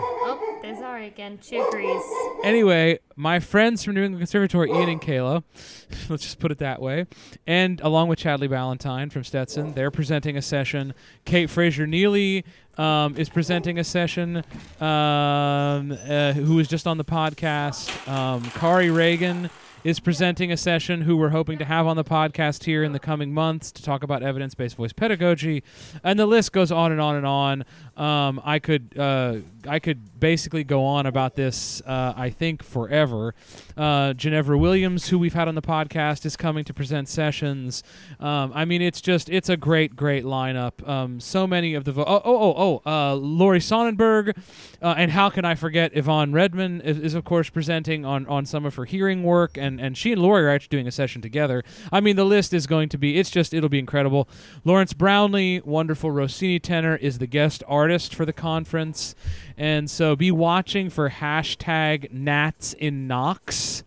[0.96, 1.38] This again.
[1.42, 2.02] She agrees.
[2.42, 5.42] Anyway, my friends from New England Conservatory, Ian and Kayla,
[6.08, 7.06] let's just put it that way,
[7.46, 10.94] and along with Chadley Ballantyne from Stetson, they're presenting a session.
[11.24, 12.44] Kate Fraser Neely
[12.78, 14.38] um, is presenting a session,
[14.80, 18.08] um, uh, who was just on the podcast.
[18.08, 19.50] Um, Kari Ragan
[19.86, 22.98] is presenting a session who we're hoping to have on the podcast here in the
[22.98, 25.62] coming months to talk about evidence-based voice pedagogy,
[26.02, 27.64] and the list goes on and on and on.
[27.96, 29.36] Um, I could uh,
[29.68, 31.80] I could basically go on about this.
[31.86, 33.34] Uh, I think forever.
[33.76, 37.84] Uh, Jenevora Williams, who we've had on the podcast, is coming to present sessions.
[38.18, 40.86] Um, I mean, it's just it's a great great lineup.
[40.86, 44.36] Um, so many of the vo- oh oh oh oh uh, Lori Sonnenberg,
[44.82, 48.46] uh, and how can I forget Yvonne Redman is, is of course presenting on on
[48.46, 51.22] some of her hearing work, and and she and Lori are actually doing a session
[51.22, 51.62] together.
[51.92, 54.28] I mean, the list is going to be it's just it'll be incredible.
[54.64, 59.14] Lawrence Brownlee, wonderful Rossini tenor, is the guest artist for the conference.
[59.56, 63.84] And so be watching for hashtag Nats in Knox.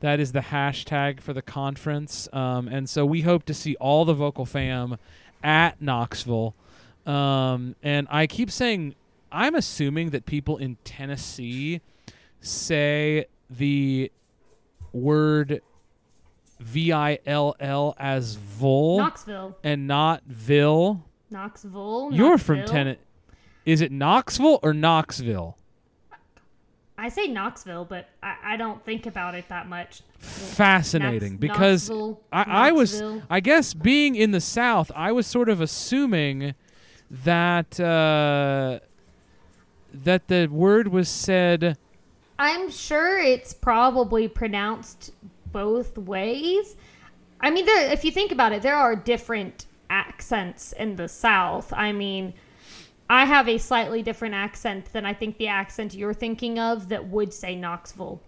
[0.00, 2.28] That is the hashtag for the conference.
[2.32, 4.98] Um, and so we hope to see all the vocal fam
[5.44, 6.54] at Knoxville.
[7.06, 8.96] Um, and I keep saying,
[9.30, 11.80] I'm assuming that people in Tennessee
[12.40, 14.10] say the
[14.92, 15.60] word
[16.60, 19.56] V I L L as vol Knoxville.
[19.64, 21.04] and not Ville.
[21.30, 22.10] Knoxville.
[22.12, 22.74] You're from Knoxville.
[22.74, 23.00] Tennessee.
[23.64, 25.56] Is it Knoxville or Knoxville?
[26.98, 30.02] I say Knoxville, but I, I don't think about it that much.
[30.18, 33.22] Fascinating Knox- because Knoxville, I, I was, Knoxville.
[33.30, 36.54] I guess, being in the South, I was sort of assuming
[37.10, 38.78] that uh,
[39.92, 41.76] that the word was said.
[42.38, 45.12] I'm sure it's probably pronounced
[45.52, 46.76] both ways.
[47.40, 51.72] I mean, there, if you think about it, there are different accents in the South.
[51.72, 52.34] I mean,
[53.10, 57.08] I have a slightly different accent than I think the accent you're thinking of that
[57.08, 58.20] would say Knoxville.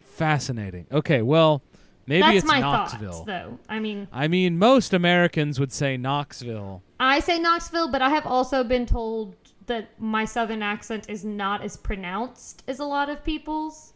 [0.00, 0.86] Fascinating.
[0.90, 1.62] Okay, well,
[2.06, 3.12] maybe That's it's my Knoxville.
[3.12, 3.58] thoughts, though.
[3.68, 6.82] I mean, I mean, most Americans would say Knoxville.
[7.00, 11.62] I say Knoxville, but I have also been told that my southern accent is not
[11.62, 13.92] as pronounced as a lot of people's.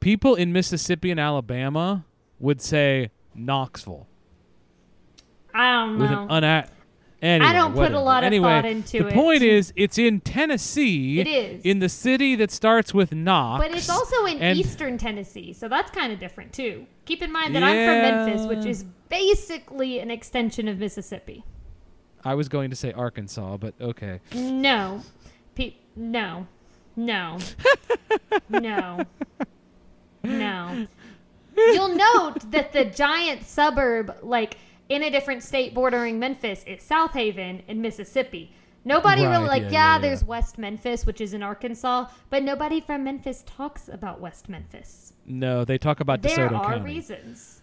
[0.00, 2.04] People in Mississippi and Alabama
[2.38, 4.06] would say Knoxville.
[5.54, 6.26] I don't with know.
[6.30, 6.68] an una-
[7.22, 9.10] Anyway, I don't put a lot of anyway, thought into the it.
[9.10, 11.20] The point is, it's in Tennessee.
[11.20, 11.62] It is.
[11.66, 13.62] in the city that starts with Knox.
[13.62, 16.86] But it's also in and- eastern Tennessee, so that's kind of different too.
[17.04, 21.44] Keep in mind that I'm from Memphis, which is basically an extension of Mississippi.
[22.24, 24.20] I was going to say Arkansas, but okay.
[24.34, 25.02] No,
[25.54, 26.46] Pe- no,
[26.96, 27.38] no,
[28.48, 29.04] no,
[30.22, 30.86] no.
[31.56, 34.56] You'll note that the giant suburb, like
[34.88, 38.52] in a different state bordering Memphis, is Southaven in Mississippi.
[38.84, 39.98] Nobody Right, really like, yeah, yeah, yeah, yeah.
[39.98, 45.12] there's West Memphis, which is in Arkansas, but nobody from Memphis talks about West Memphis.
[45.26, 47.59] No, they talk about There DeSoto are County, reasons.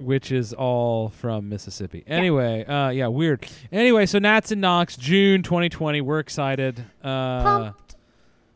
[0.00, 2.02] Which is all from Mississippi.
[2.06, 3.46] Anyway, uh, yeah, weird.
[3.72, 6.00] Anyway, so Nats and Knox, June 2020.
[6.00, 6.84] We're excited.
[7.02, 7.96] Uh, Pumped.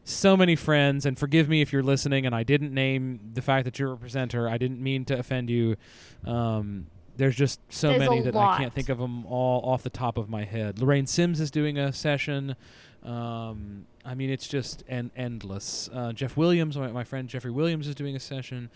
[0.04, 3.64] so many friends, and forgive me if you're listening and I didn't name the fact
[3.64, 4.48] that you're a presenter.
[4.48, 5.76] I didn't mean to offend you.
[6.24, 9.90] Um, there's just so There's many that I can't think of them all off the
[9.90, 10.80] top of my head.
[10.80, 12.56] Lorraine Sims is doing a session.
[13.04, 15.88] Um, I mean, it's just en- endless.
[15.92, 18.70] Uh, Jeff Williams, my, my friend Jeffrey Williams, is doing a session.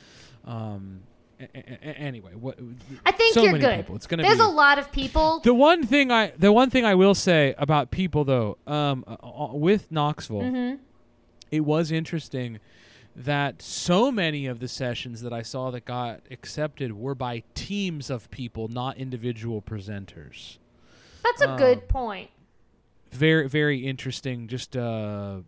[0.44, 1.00] Um,
[1.82, 2.58] anyway, what?
[3.06, 3.76] I think so you're many good.
[3.76, 3.96] people.
[3.96, 5.40] It's gonna There's be a lot of people.
[5.40, 9.16] the one thing I the one thing I will say about people though, um, uh,
[9.22, 10.74] uh, with Knoxville, hmm
[11.50, 12.58] it was interesting
[13.16, 18.10] that so many of the sessions that I saw that got accepted were by teams
[18.10, 20.58] of people, not individual presenters.
[21.24, 22.30] That's a Um, good point.
[23.10, 24.46] Very, very interesting.
[24.46, 25.38] Just uh,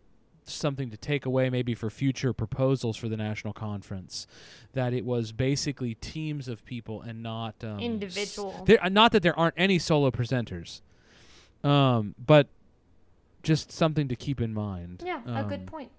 [0.58, 4.26] something to take away, maybe for future proposals for the national conference.
[4.72, 8.64] That it was basically teams of people and not um, Individual.
[8.66, 10.80] There, uh, not that there aren't any solo presenters,
[11.64, 12.48] um, but
[13.42, 15.02] just something to keep in mind.
[15.04, 15.90] Yeah, a good Um, point.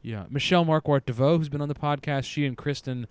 [0.00, 3.08] Yeah, Michelle Markwart Deveaux, who's been on the podcast, she and Kristen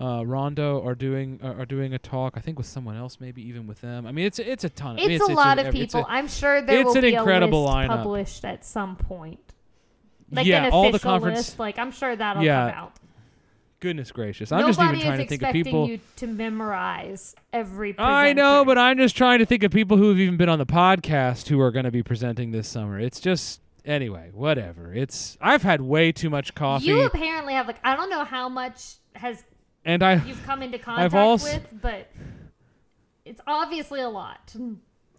[0.00, 2.32] uh, Rondo are doing uh, are doing a talk.
[2.34, 4.06] I think with someone else, maybe even with them.
[4.06, 4.98] I mean, it's it's a ton.
[4.98, 6.00] It's, I mean, a lot of it's people.
[6.00, 7.88] a- I'm sure there it's will an be incredible a list lineup.
[7.88, 9.38] published at some point.
[10.32, 11.36] Like yeah, an all official the conference.
[11.38, 11.58] list.
[11.58, 12.92] Like I'm sure that'll Yeah, come out.
[13.80, 15.88] Goodness gracious, I'm just Nobody even trying to think of expecting people.
[15.88, 17.94] you to memorize every.
[17.98, 20.58] I know, but I'm just trying to think of people who have even been on
[20.58, 23.00] the podcast who are going to be presenting this summer.
[23.00, 24.92] It's just anyway, whatever.
[24.92, 28.50] It's I've had way too much coffee, you apparently have like I don't know how
[28.50, 29.42] much has
[29.86, 32.10] and I you've come into contact also- with, but
[33.24, 34.54] it's obviously a lot.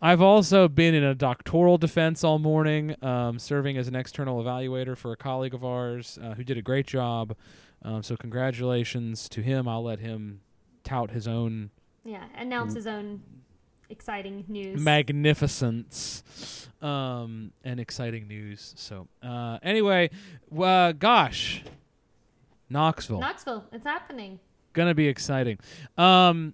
[0.01, 4.97] I've also been in a doctoral defense all morning, um, serving as an external evaluator
[4.97, 7.35] for a colleague of ours uh, who did a great job.
[7.83, 9.67] Um, so congratulations to him.
[9.67, 10.41] I'll let him
[10.83, 11.69] tout his own
[12.03, 13.21] Yeah, announce his own
[13.89, 14.79] exciting news.
[14.81, 16.23] magnificence
[16.81, 18.73] um, and exciting news.
[18.77, 20.09] So uh, anyway,
[20.59, 21.63] uh, gosh,
[22.69, 23.19] Knoxville.
[23.19, 24.39] Knoxville, it's happening.
[24.73, 25.59] gonna be exciting.
[25.97, 26.53] Um,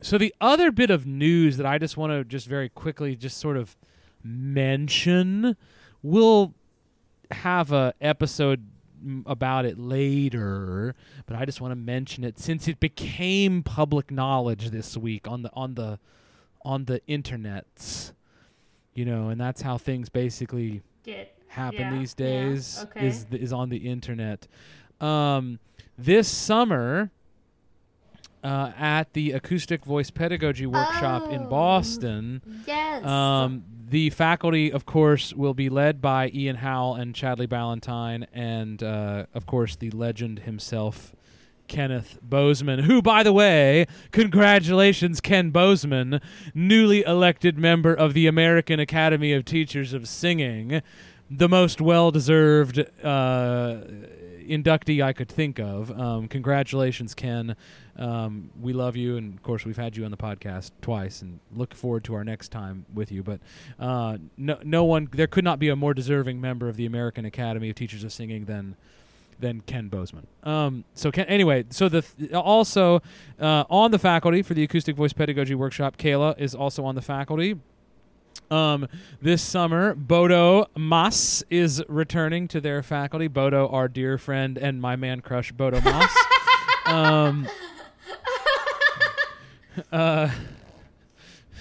[0.00, 3.38] so the other bit of news that I just want to just very quickly just
[3.38, 3.76] sort of
[4.22, 5.56] mention,
[6.02, 6.54] we'll
[7.30, 8.66] have a episode
[9.26, 10.94] about it later,
[11.26, 15.42] but I just want to mention it since it became public knowledge this week on
[15.42, 15.98] the on the
[16.64, 18.12] on the internets.
[18.94, 23.06] You know, and that's how things basically Get happen Yeah, these yeah, days okay.
[23.06, 24.46] is is on the internet.
[25.00, 25.60] Um,
[25.96, 27.10] this summer,
[28.42, 31.48] uh, at the Acoustic Voice Pedagogy Workshop in Oh.
[31.48, 33.04] Boston, yes.
[33.04, 38.82] um, the faculty, of course, will be led by Ian Howell and Chadley Ballantyne, and
[38.82, 41.14] uh, of course the legend himself.
[41.68, 46.20] Kenneth Bozeman, who, by the way, congratulations, Ken Bozeman,
[46.52, 50.82] newly elected member of the American Academy of Teachers of Singing,
[51.30, 53.76] the most well deserved uh,
[54.48, 55.90] inductee I could think of.
[55.98, 57.54] Um, congratulations, Ken.
[57.96, 61.38] Um, we love you, and of course, we've had you on the podcast twice, and
[61.54, 63.22] look forward to our next time with you.
[63.22, 63.40] But
[63.78, 67.24] uh, no, no one, there could not be a more deserving member of the American
[67.24, 68.76] Academy of Teachers of Singing than
[69.38, 70.26] than Ken Bozeman.
[70.42, 73.00] Um, so Ken, anyway, so the th- also
[73.40, 77.02] uh, on the faculty for the acoustic voice pedagogy workshop, Kayla is also on the
[77.02, 77.56] faculty.
[78.50, 78.88] Um,
[79.22, 83.28] this summer, Bodo Maass is returning to their faculty.
[83.28, 86.10] Bodo, our dear friend and my man crush, Bodo Maass.
[86.86, 87.48] um,
[89.92, 90.30] uh,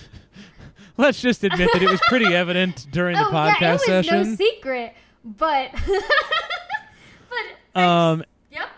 [0.97, 3.85] let's just admit that it was pretty evident during the oh, podcast yeah, it was
[3.85, 4.29] session.
[4.31, 5.71] no secret, but
[7.73, 8.69] but um, yep,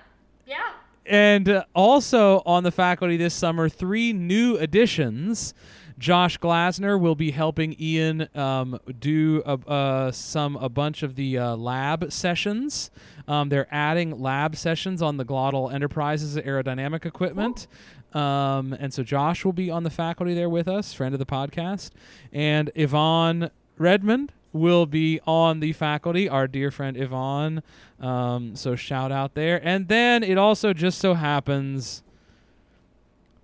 [0.45, 0.71] yeah.
[1.05, 5.53] And uh, also on the faculty this summer, three new additions.
[6.01, 11.37] Josh Glasner will be helping Ian um, do a, uh, some a bunch of the
[11.37, 12.89] uh, lab sessions.
[13.27, 17.67] Um, they're adding lab sessions on the Glottal Enterprises aerodynamic equipment.
[18.13, 21.25] Um, and so Josh will be on the faculty there with us, friend of the
[21.25, 21.91] podcast.
[22.33, 27.61] And Yvonne Redmond will be on the faculty, our dear friend Yvonne.
[27.99, 29.61] Um, so shout out there.
[29.63, 32.01] And then it also just so happens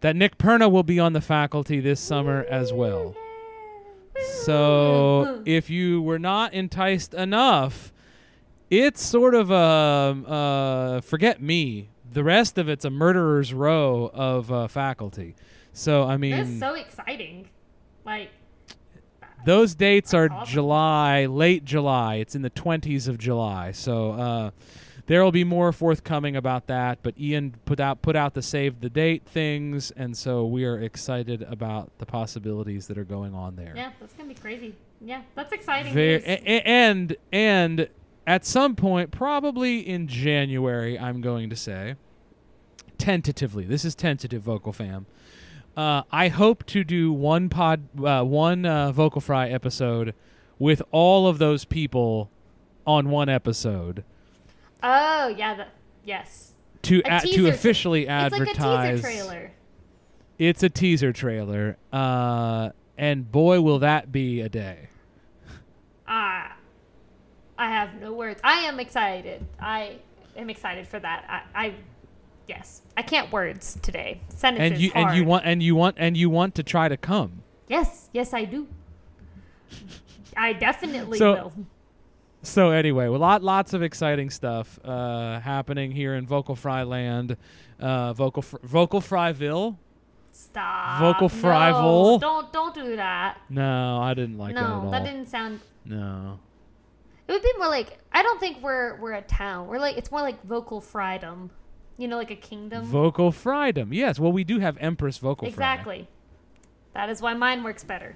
[0.02, 3.16] that Nick Perna will be on the faculty this summer as well.
[4.44, 7.92] So if you were not enticed enough,
[8.70, 11.90] it's sort of a uh, forget me.
[12.10, 15.36] The rest of it's a murderer's row of uh, faculty.
[15.74, 17.50] So I mean, That's so exciting.
[18.06, 18.30] Like
[19.46, 20.54] those dates are awesome.
[20.54, 22.16] July, late July.
[22.16, 23.72] It's in the 20s of July.
[23.72, 24.52] So uh,
[25.08, 27.00] there will be more forthcoming about that.
[27.02, 30.80] But Ian put out put out the save the date things, and so we are
[30.80, 33.74] excited about the possibilities that are going on there.
[33.76, 34.76] yeah, that's gonna be crazy.
[35.02, 35.94] Yeah, that's exciting.
[35.94, 36.24] Ver- news.
[36.26, 37.90] a- a- and and
[38.26, 41.96] at some point, probably in January, I'm going to say,
[42.98, 43.66] tentatively.
[43.66, 45.06] This is tentative, vocal fam.
[45.76, 50.14] Uh, I hope to do one pod, uh, one uh, vocal fry episode
[50.58, 52.32] with all of those people
[52.86, 54.04] on one episode
[54.84, 55.70] oh yeah, that,
[56.04, 56.54] yes.
[56.84, 58.48] to A to officially It's advertise.
[58.58, 59.52] like a teaser trailer.
[60.38, 64.90] It's a teaser trailer, uh, and boy, will that be a day.
[66.08, 66.56] Ah,
[67.58, 68.40] I have no words.
[68.44, 69.46] I am excited.
[69.60, 69.98] I
[70.38, 71.26] am excited for that.
[71.56, 71.74] I, I
[72.48, 74.22] yes, I can't words today.
[74.30, 75.08] Sentences And you hard.
[75.08, 77.42] and you want and you want and you want to try to come.
[77.68, 78.68] Yes, yes, I do.
[80.38, 81.54] I definitely So- will.
[82.48, 87.36] So anyway, well, lot lots of exciting stuff uh, happening here in Vocal Fry Land,
[87.80, 89.78] uh, Vocal Fr- Vocal Fryville.
[90.32, 91.00] Stop.
[91.02, 92.22] Vocal No, Fryville.
[92.22, 93.40] don't don't do that.
[93.50, 94.84] No, I didn't like that at all.
[94.86, 95.60] no, that didn't sound.
[95.84, 96.40] no,
[97.28, 99.68] It would be more like I don't think we're we're a town.
[99.68, 101.50] We're like it's more like vocal frydom.
[101.98, 102.86] You know, like a kingdom.
[102.86, 103.88] Vocal Frydom.
[103.92, 105.50] Yes, well, we do have Empress Vocal Fry.
[105.50, 106.08] exactly.
[106.94, 108.16] That is why mine works better.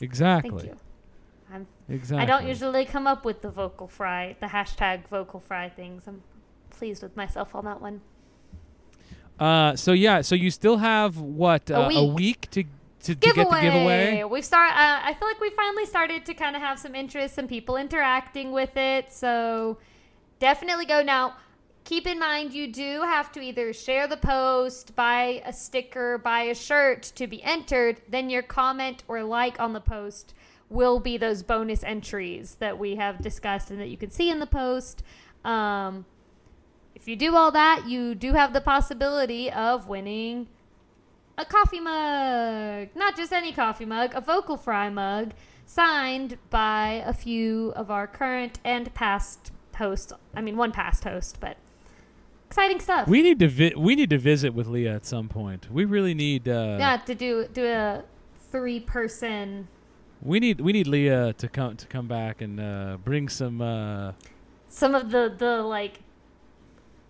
[0.00, 0.50] Exactly.
[0.50, 0.76] Thank you.
[1.52, 2.22] I'm, Exactly.
[2.22, 6.04] I don't usually come up with the vocal fry, the hashtag vocal fry things.
[6.06, 6.22] I'm
[6.70, 8.00] pleased with myself on that one.
[9.38, 12.14] Uh, so yeah, so you still have what A uh, a week.
[12.16, 12.64] week to
[13.04, 14.24] to, to get the giveaway.
[14.24, 14.72] We've start.
[14.72, 17.76] Uh, I feel like we finally started to kind of have some interest, some people
[17.76, 19.12] interacting with it.
[19.12, 19.78] So
[20.40, 21.36] definitely go now.
[21.84, 26.42] keep in mind you do have to either share the post, buy a sticker, buy
[26.42, 28.00] a shirt to be entered.
[28.08, 30.34] Then your comment or like on the post
[30.70, 34.38] will be those bonus entries that we have discussed and that you can see in
[34.38, 35.02] the post.
[35.44, 36.04] Um,
[36.94, 40.48] if you do all that, you do have the possibility of winning
[41.38, 42.88] a coffee mug.
[42.94, 45.32] Not just any coffee mug, a Vocal Fry mug
[45.64, 50.12] signed by a few of our current and past hosts.
[50.34, 51.56] I mean, one past host, but
[52.46, 53.06] exciting stuff.
[53.06, 55.70] We need to vi- we need to visit with Leah at some point.
[55.70, 56.48] We really need.
[56.48, 58.04] Uh, yeah, to do do a
[58.50, 59.68] three person.
[60.20, 63.60] We need we need Leah to come to come back and uh, bring some.
[63.60, 64.12] Uh,
[64.68, 66.00] Some of the the like,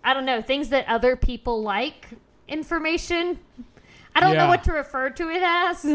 [0.03, 2.09] I don't know things that other people like
[2.47, 3.39] information.
[4.15, 5.85] I don't know what to refer to it as.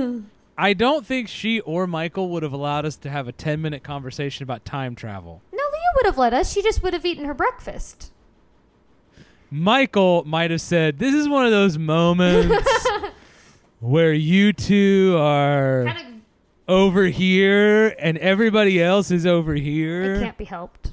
[0.56, 3.82] I don't think she or Michael would have allowed us to have a ten minute
[3.82, 5.42] conversation about time travel.
[5.52, 6.52] No, Leah would have let us.
[6.52, 8.12] She just would have eaten her breakfast.
[9.50, 12.56] Michael might have said, "This is one of those moments
[13.80, 16.13] where you two are Kind of,
[16.68, 20.14] over here and everybody else is over here.
[20.14, 20.92] it can't be helped.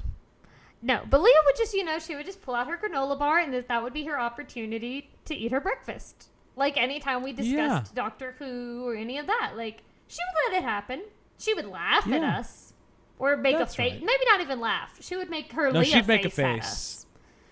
[0.82, 3.38] No, but Leah would just, you know, she would just pull out her granola bar,
[3.38, 6.28] and that that would be her opportunity to eat her breakfast.
[6.56, 7.94] Like anytime we discussed Yeah.
[7.94, 11.02] Doctor Who or any of that, like she would let it happen.
[11.38, 12.72] She would laugh at us
[13.18, 13.92] or make That's a face.
[13.92, 14.00] right.
[14.04, 14.96] Maybe not even laugh.
[15.00, 17.06] She would make her No, Leah she'd make a face, at face.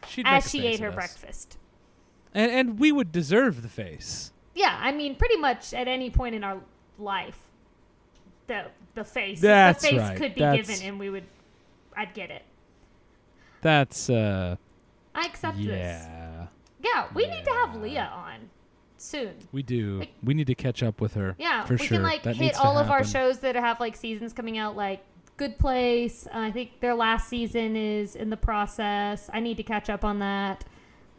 [0.08, 0.94] She'd as she ate her us.
[0.94, 1.56] breakfast.
[2.34, 4.32] and and we would deserve the face.
[4.54, 6.58] Yeah, I mean, pretty much at any point in our
[6.98, 7.38] life,
[8.50, 10.16] the the face That's the face right.
[10.16, 11.22] could be That's- given, and we would,
[11.96, 12.42] I'd get it.
[13.62, 14.56] That's uh,
[15.14, 15.66] I accept this.
[15.66, 16.46] yeah,
[16.82, 18.50] Yeah, we need to have Leah on
[18.96, 19.34] soon.
[19.52, 20.00] we do.
[20.00, 21.36] Like- we need to catch up with her.
[21.38, 21.96] Yeah, for we sure.
[21.96, 25.04] can like That hit all of our shows that have like seasons coming out, like
[25.36, 26.26] Good Place.
[26.26, 29.30] Uh, I think their last season is in the process.
[29.32, 30.64] I need to catch up on that.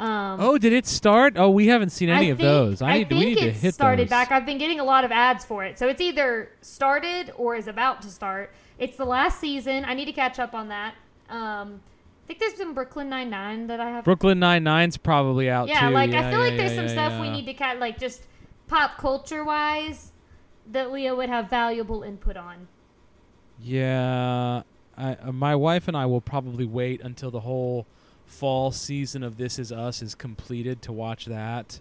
[0.01, 1.33] Um, Oh, did it start?
[1.37, 2.81] Oh, we haven't seen any I of think- those.
[2.81, 3.09] I need.
[3.09, 4.09] think we need to hit started those.
[4.09, 4.31] back.
[4.31, 7.67] I've been getting a lot of ads for it, so it's either started or is
[7.67, 8.51] about to start.
[8.79, 9.85] It's the last season.
[9.85, 10.95] I need to catch up on that.
[11.29, 11.81] Um,
[12.23, 14.03] I think there's some Brooklyn Nine Nine that I have.
[14.03, 15.93] Brooklyn Nine Nine's probably out yeah, too.
[15.93, 17.99] like yeah, I feel yeah, like there's yeah, some stuff we need to catch, like
[17.99, 18.23] just
[18.67, 20.13] pop culture wise,
[20.71, 22.67] that Leah would have valuable input on.
[23.61, 24.63] Yeah,
[24.97, 27.85] I, uh, my wife and I will probably wait until the whole
[28.31, 31.79] fall season of This Is Us is completed to watch that,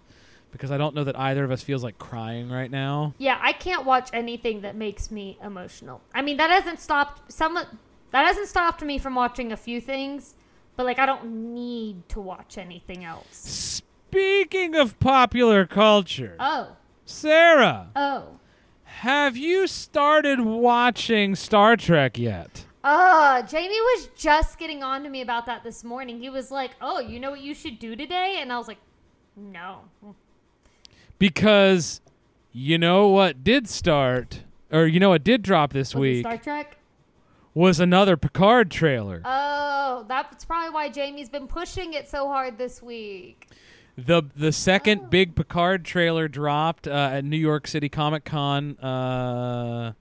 [0.50, 3.14] because I don't know that either of us feels like crying right now.
[3.18, 6.00] Yeah, I can't watch anything that makes me emotional.
[6.14, 10.34] I mean, that hasn't stopped some that hasn't stopped me from watching a few things,
[10.76, 13.26] but like I don't need to watch anything else.
[13.30, 16.76] Speaking of popular culture, Oh.
[17.06, 18.38] Sarah, Oh.
[18.84, 22.64] have you started watching Star Trek yet?
[22.82, 26.18] Uh, Jamie was just getting on to me about that this morning.
[26.20, 28.78] He was like, "Oh, you know what you should do today?" And I was like,
[29.36, 29.80] "No."
[31.18, 32.00] Because
[32.52, 36.38] you know what did start, or you know what did drop this Was week Star
[36.38, 36.76] Trek?
[37.52, 39.20] was another Picard trailer.
[39.24, 43.48] Oh, that's probably why Jamie's been pushing it so hard this week.
[43.98, 45.08] The the second Oh.
[45.08, 49.92] big Picard trailer dropped uh, at New York City Comic Con, uh,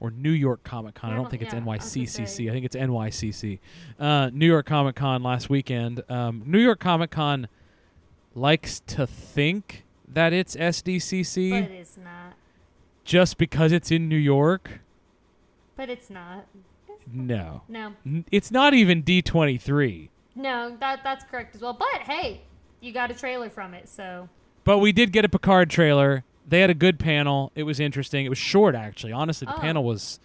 [0.00, 1.10] or New York Comic Con.
[1.10, 2.28] I I don't think it's yeah, I NYCCC.
[2.28, 2.48] say.
[2.48, 3.58] I think it's NYCC.
[3.98, 6.02] Uh, New York Comic Con last weekend.
[6.10, 7.48] Um, New York Comic Con
[8.34, 11.50] likes to think that it's SDCC.
[11.50, 12.34] But it is not.
[13.04, 14.80] just because it's in New York.
[15.76, 16.46] But it's not.
[17.12, 17.92] No, No.
[18.32, 20.08] It's not even D23.
[20.34, 21.72] No, that that's correct as well.
[21.72, 22.42] But hey,
[22.80, 24.28] you got a trailer from it, so
[24.64, 26.24] But we did get a Picard trailer.
[26.48, 27.50] They had a good panel.
[27.54, 28.24] It was interesting.
[28.24, 29.12] It was short, actually.
[29.12, 29.58] Honestly, the Oh.
[29.60, 30.20] panel was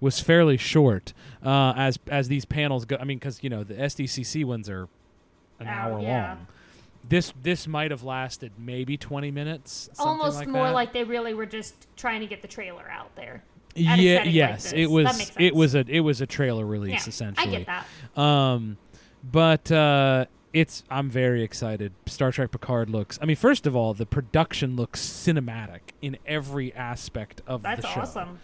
[0.00, 1.12] was fairly short.
[1.44, 4.88] Uh, as as these panels go, I mean, because you know the SDCC ones are
[5.58, 6.28] an Hour, hour yeah.
[6.28, 6.46] long.
[7.08, 9.90] This this might have lasted maybe twenty minutes.
[9.98, 10.72] almost like more that.
[10.74, 13.42] like they really were just trying to get the trailer out there.
[13.74, 17.08] yeah, setting like yes, it was it was a it was a trailer release yeah,
[17.08, 17.56] essentially.
[17.56, 18.20] I get that.
[18.22, 18.76] Um,
[19.22, 21.92] but uh, it's I'm very excited.
[22.06, 23.18] Star Trek Picard looks.
[23.22, 27.88] I mean, first of all, the production looks cinematic in every aspect of That's the
[27.88, 28.00] show.
[28.00, 28.38] That's awesome.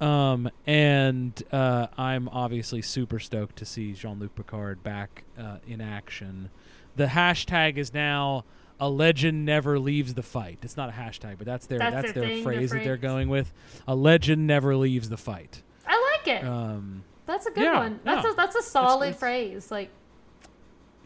[0.00, 6.50] Um, and uh, I'm obviously super stoked to see Jean-Luc Picard back uh, in action.
[6.96, 8.44] The hashtag is now
[8.80, 10.58] a legend never leaves the fight.
[10.62, 13.28] It's not a hashtag, but that's their That's that's, their thing, phrase that they're going
[13.28, 13.52] with.
[13.86, 15.62] A legend never leaves the fight.
[15.86, 16.44] I like it.
[16.44, 18.00] Um, that's a good yeah, one.
[18.02, 19.70] That's a that's a solid it's- phrase.
[19.70, 19.90] Like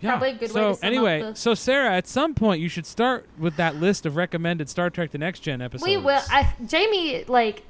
[0.00, 0.10] Yeah.
[0.10, 2.60] Probably a good way so to sum up anyway, the- so Sarah, at some point
[2.60, 5.88] you should start with that list of recommended Star Trek: The Next Gen episodes.
[5.88, 6.20] we will.
[6.30, 7.62] I, Jamie like.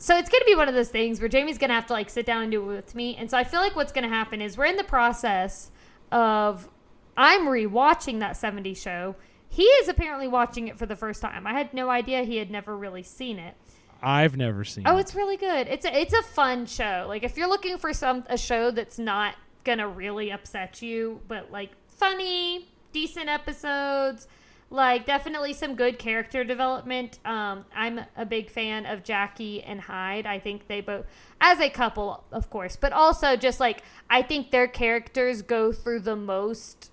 [0.00, 2.24] So it's gonna be one of those things where Jamie's gonna have to like sit
[2.24, 4.56] down and do it with me, and so I feel like what's gonna happen is
[4.56, 5.70] we're in the process
[6.12, 6.68] of
[7.16, 9.16] I'm rewatching that 70s show.
[9.48, 11.46] He is apparently watching it for the first time.
[11.46, 13.54] I had no idea he had never really seen it.
[14.00, 14.86] I've never seen.
[14.86, 14.90] It.
[14.90, 15.00] Oh, it.
[15.00, 15.66] it's really good.
[15.66, 17.06] It's a, it's a fun show.
[17.08, 19.34] Like if you're looking for some a show that's not
[19.68, 24.26] gonna really upset you, but like funny, decent episodes,
[24.70, 27.18] like definitely some good character development.
[27.24, 30.26] Um, I'm a big fan of Jackie and Hyde.
[30.26, 31.04] I think they both,
[31.40, 36.00] as a couple, of course, but also just like I think their characters go through
[36.00, 36.90] the most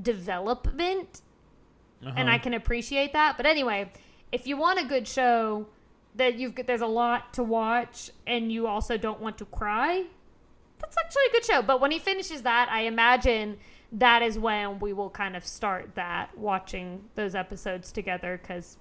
[0.00, 1.22] development
[2.02, 2.42] and I Uh-huh.
[2.42, 3.36] can appreciate that.
[3.36, 3.90] But anyway,
[4.32, 5.66] if you want a good show
[6.14, 10.04] that you've there's a lot to watch and you also don't want to cry,
[10.78, 11.62] that's actually a good show.
[11.62, 13.58] But when he finishes that, I imagine
[13.92, 18.78] that is when we will kind of start that watching those episodes together because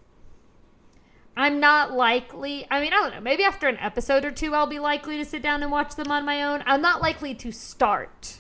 [1.38, 2.66] I'm not likely.
[2.72, 3.22] I mean, I don't know.
[3.22, 6.12] Maybe after an episode or two, I'll be likely to sit down and watch them
[6.12, 6.64] on my own.
[6.66, 8.38] I'm not likely to start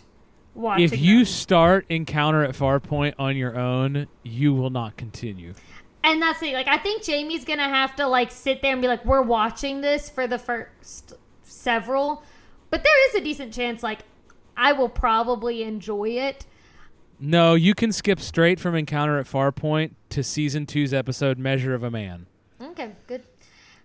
[0.53, 0.85] watching.
[0.85, 1.25] if you them.
[1.25, 5.53] start Encounter at Farpoint on your own, you will not continue.
[6.03, 6.53] And that's it.
[6.53, 9.81] Like, I think Jamie's gonna have to like sit there and be like, "We're watching
[9.81, 12.23] this for the first several,"
[12.69, 13.99] but there is a decent chance like
[14.57, 16.45] I will probably enjoy it.
[17.19, 21.83] No, you can skip straight from Encounter at Farpoint to season two's episode Measure of
[21.83, 22.27] a Man.
[22.61, 23.23] Okay, good.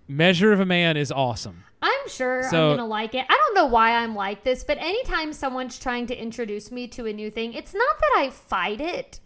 [0.09, 1.64] Measure of a Man is awesome.
[1.83, 3.24] I'm sure So- I'm gonna like it.
[3.28, 7.07] I don't know why I'm like this, but anytime someone's trying to introduce me to
[7.07, 9.20] a new thing, it's not that I fight it.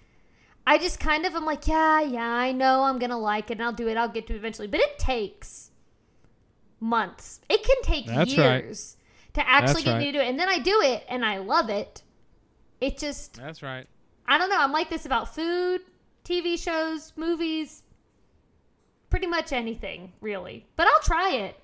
[0.66, 3.62] I just kind of am like, yeah, yeah, I know I'm gonna like it, and
[3.62, 3.96] I'll do it.
[3.96, 5.70] I'll get to it eventually, but it takes
[6.80, 7.40] months.
[7.48, 8.64] It can take That's right.
[8.64, 8.93] years
[9.34, 9.98] to actually That's get right.
[9.98, 12.02] me to do it, and then I do it, and I love it.
[12.80, 13.86] It just, That's right.
[14.26, 14.58] I don't know.
[14.58, 15.82] I'm like this about food,
[16.24, 17.82] TV shows, movies,
[19.10, 20.66] pretty much anything, really.
[20.76, 21.60] But I'll try it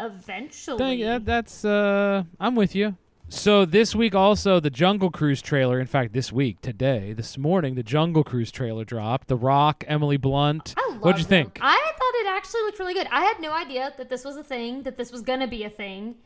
[0.00, 0.78] eventually.
[1.02, 2.96] Dang, that's uh I'm with you.
[3.28, 7.76] So this week also the Jungle Cruise trailer, in fact this week, today, this morning,
[7.76, 9.28] the Jungle Cruise trailer dropped.
[9.28, 10.74] The Rock, Emily Blunt.
[10.76, 11.44] I love What'd you them.
[11.46, 11.58] think?
[11.62, 13.08] I thought it actually looked really good.
[13.10, 15.64] I had no idea that this was a thing, that this was going to be
[15.64, 16.16] a thing.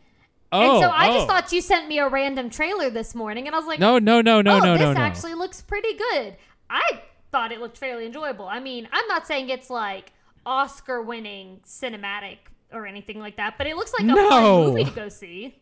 [0.57, 1.15] Oh, and so oh, I oh.
[1.15, 3.99] just thought you sent me a random trailer this morning, and I was like, No,
[3.99, 5.01] no, no, no, oh, no, this no, no.
[5.01, 6.37] actually looks pretty good.
[6.71, 7.03] I
[7.33, 8.47] thought it looked fairly enjoyable.
[8.49, 10.13] I mean, I'm not saying it's like
[10.45, 12.39] Oscar winning cinematic
[12.73, 14.29] or anything like that, but it looks like a No.
[14.29, 14.43] fun
[14.75, 15.61] movie to go see.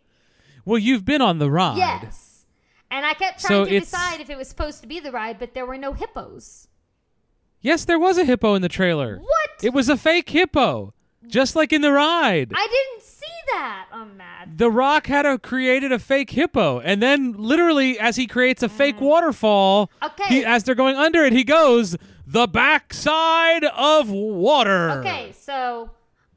[0.65, 1.77] Well, you've been on the ride.
[1.77, 2.47] Yes.
[2.91, 5.11] And I kept So trying to it's- decide if it was supposed to be the
[5.13, 6.69] ride, but there were no hippos.
[7.61, 9.19] Yes, there was a hippo in the trailer.
[9.19, 9.51] What?
[9.63, 10.93] It was a fake hippo,
[11.27, 12.53] just like in the ride.
[12.55, 13.87] I didn't see that.
[13.93, 14.59] I'm mad.
[14.59, 18.69] the Rock had a, created a fake hippo, and then literally, as he creates a
[18.69, 20.07] fake waterfall, Mm.
[20.07, 20.25] Okay.
[20.35, 21.97] he, as they're going under it, he goes
[22.27, 24.91] the backside of water.
[25.01, 25.91] Okay, so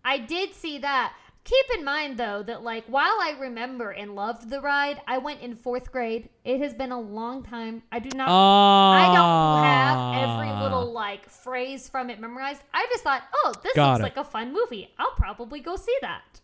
[0.03, 1.13] I did see that.
[1.47, 5.39] Keep in mind though that like while I remember and loved the ride, I went
[5.39, 6.27] in fourth grade.
[6.43, 7.83] It has been a long time.
[7.89, 8.27] I do not.
[8.27, 10.61] I don't have every Ah.
[10.61, 12.61] little like phrase from it memorized.
[12.73, 14.03] I just thought, oh, this looks it.
[14.03, 14.93] like a fun movie.
[14.99, 16.41] I'll probably go see that.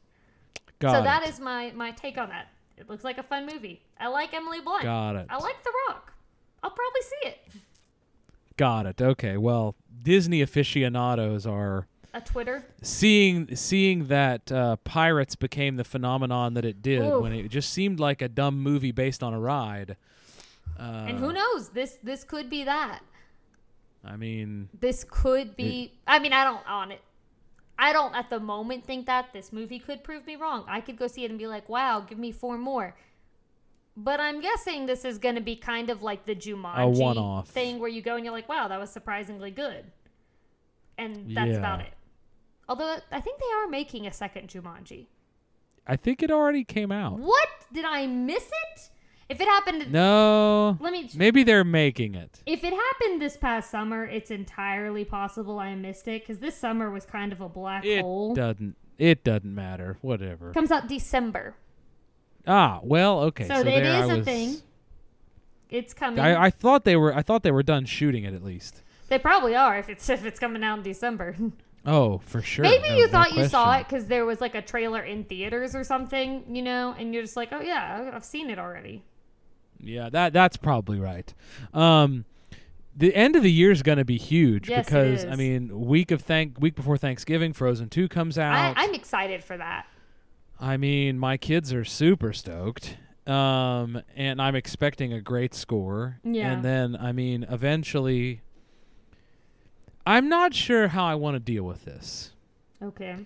[0.80, 1.04] Got so it.
[1.04, 2.48] that is my my take on that.
[2.78, 3.82] It looks like a fun movie.
[4.00, 4.84] I like Emily Blunt.
[4.84, 5.28] Got it.
[5.30, 6.14] I like The Rock.
[6.64, 7.40] I'll probably see it.
[8.56, 9.02] Got it.
[9.02, 9.36] Okay.
[9.36, 12.64] Well, Disney aficionados are A Twitter.
[12.82, 18.00] seeing seeing that uh, Pirates became the phenomenon that it did when it just seemed
[18.00, 19.98] like a dumb movie based on a ride.
[20.80, 21.70] Uh, and who knows?
[21.70, 23.02] This this could be that.
[24.06, 27.02] I mean, this could be i mean i don't on it
[27.80, 30.98] i don't at the moment think that this movie could prove me wrong i could
[30.98, 32.96] go see it and be like wow give me four more
[33.96, 37.90] but i'm guessing this is going to be kind of like the jumanji thing where
[37.90, 39.86] you go and you're like wow that was surprisingly good
[40.98, 41.94] and that's about it
[42.70, 45.08] although i think they are making a second jumanji
[45.86, 47.20] I think it already came out.
[47.20, 48.90] what did i miss it
[49.30, 52.42] if it happened No, let me maybe they're making it.
[52.46, 56.92] If it happened this past summer, it's entirely possible I missed it because this summer
[56.92, 58.36] was kind of a black It hole.
[58.36, 58.76] doesn't.
[58.98, 59.98] It doesn't matter.
[60.02, 60.52] Whatever.
[60.52, 61.56] Comes out December,
[62.46, 63.48] Ah, well, okay.
[63.48, 64.58] so, So, it is I a was, thing.
[65.70, 66.20] It's coming.
[66.20, 67.16] I, I thought they were.
[67.16, 68.84] I thought they were done shooting it at least.
[69.08, 71.36] they probably are if it's if it's coming out in December.
[71.86, 72.64] Oh, for sure.
[72.64, 75.26] Maybe No- you no thought you saw it because there was like a trailer in
[75.26, 79.04] theaters or something, you know, and you're just like, oh yeah, I've seen it already.
[79.80, 81.34] Yeah, that that's probably right.
[81.74, 82.26] Um,
[82.96, 86.12] the end of the year is going to be huge Yes, because I mean, week
[86.12, 88.76] of thank week before Thanksgiving, Frozen Two comes I, out.
[88.78, 89.88] I'm excited for that.
[90.60, 92.98] I mean, my kids are super stoked.
[93.26, 96.20] Um, and I'm expecting a great score.
[96.24, 96.52] Yeah.
[96.52, 98.42] And then, I mean, eventually,
[100.06, 102.32] I'm not sure how I want to deal with this.
[102.82, 103.26] Okay.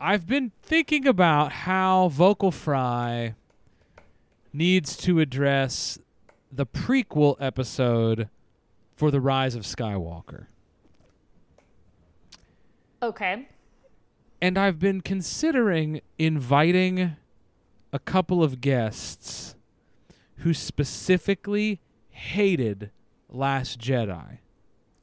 [0.00, 3.34] I've been thinking about how Vocal Fry
[4.52, 5.98] needs to address
[6.50, 8.28] the prequel episode
[8.96, 10.46] for the Rise of Skywalker.
[13.02, 13.48] Okay.
[14.40, 17.16] And I've been considering inviting
[17.92, 19.54] a couple of guests
[20.38, 21.80] who specifically
[22.10, 22.90] hated
[23.28, 24.38] Last Jedi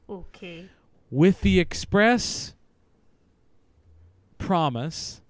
[0.08, 0.68] Okay.
[1.10, 2.54] with the express
[4.38, 5.20] promise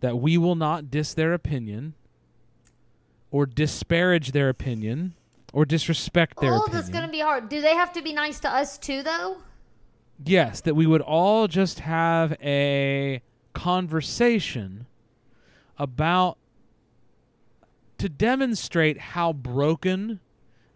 [0.00, 1.94] that we will not diss their opinion
[3.30, 5.14] or disparage their opinion
[5.52, 6.60] or disrespect their opinion.
[6.60, 6.80] oh, opinion.
[6.82, 7.48] that's gonna be hard.
[7.48, 9.38] Do they have to be nice to us too, though?
[10.24, 13.20] yes, that we would all just have a
[13.54, 14.86] conversation
[15.78, 16.38] about
[17.98, 20.20] to demonstrate how broken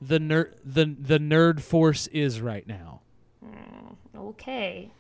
[0.01, 3.01] the ner- the the nerd force is right now.
[4.17, 4.91] Okay.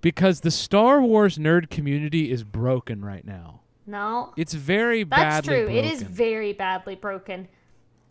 [0.00, 3.60] Because the Star Wars nerd community is broken right now.
[3.86, 5.68] No, It's very badly that's true.
[5.68, 7.48] It is very badly broken.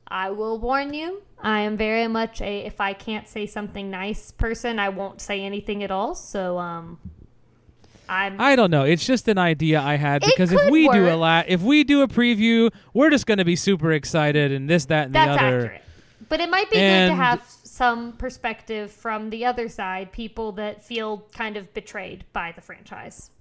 [0.07, 1.21] I will warn you.
[1.41, 5.41] I am very much a if I can't say something nice person, I won't say
[5.41, 6.13] anything at all.
[6.13, 6.99] So um,
[8.09, 8.83] I'm I don't know.
[8.83, 11.19] It's just an idea I had because if we do a work.
[11.19, 14.85] la- if we do a preview, we're just going to be super excited and this,
[14.85, 15.57] that, and That's the other.
[15.59, 15.81] accurate.
[16.27, 17.41] But it might be good to have
[17.81, 23.31] some perspective from the other side, people that feel kind of betrayed by the franchise.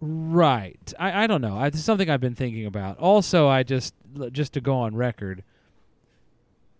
[0.00, 0.94] Right.
[0.98, 1.58] I, I don't know.
[1.58, 2.98] I, it's something I've been thinking about.
[2.98, 3.92] Also, I just
[4.32, 5.44] just to go on record,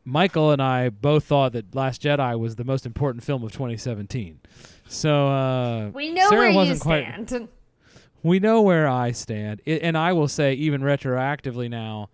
[0.02, 4.40] Michael and I both thought that Last Jedi was the most important film of 2017.
[4.88, 7.48] So uh, We know Sarah where you wasn't quite- stand.
[8.22, 12.08] we know where I stand, I and I will say even retroactively now,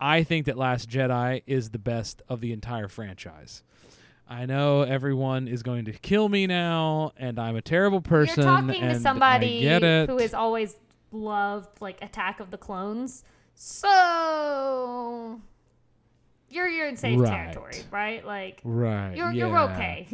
[0.00, 3.62] I think that Last Jedi is the best of the entire franchise.
[4.28, 8.42] I know everyone is going to kill me now, and I'm a terrible person.
[8.44, 9.62] You're talking to somebody
[10.06, 10.76] who has always
[11.12, 13.22] loved like Attack of the Clones.
[13.54, 15.40] So
[16.48, 17.28] you're you're in safe Right.
[17.30, 18.24] territory, right?
[18.26, 19.14] Like right.
[19.16, 20.08] you're you're okay.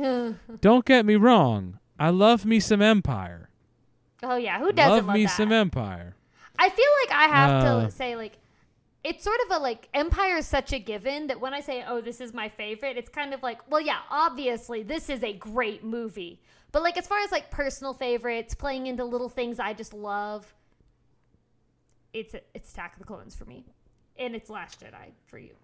[0.60, 1.78] Don't get me wrong.
[1.98, 3.48] I love me some Empire.
[4.22, 5.36] oh yeah, who doesn't love love, me that?
[5.36, 6.16] some Empire.
[6.58, 8.38] I feel like I have Uh, to say like
[9.02, 12.00] it's sort of a like Empire is such a given that when I say oh
[12.00, 15.84] this is my favorite, it's kind of like well yeah obviously this is a great
[15.84, 16.40] movie,
[16.72, 20.52] but like as far as like personal favorites, playing into little things I just love,
[22.12, 23.64] it's it's Attack of the Clones for me,
[24.18, 25.54] and it's Last Jedi for you.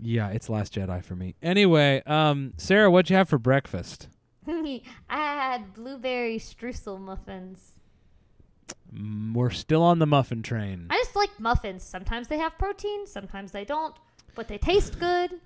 [0.00, 1.34] Yeah, it's Last Jedi for me.
[1.42, 4.08] Anyway, um, Sarah, what'd you have for breakfast?
[4.46, 4.80] I
[5.10, 7.79] had blueberry streusel muffins.
[8.94, 10.86] Mm, we're still on the muffin train.
[10.90, 11.82] I just like muffins.
[11.82, 13.94] Sometimes they have protein, sometimes they don't,
[14.34, 15.40] but they taste good,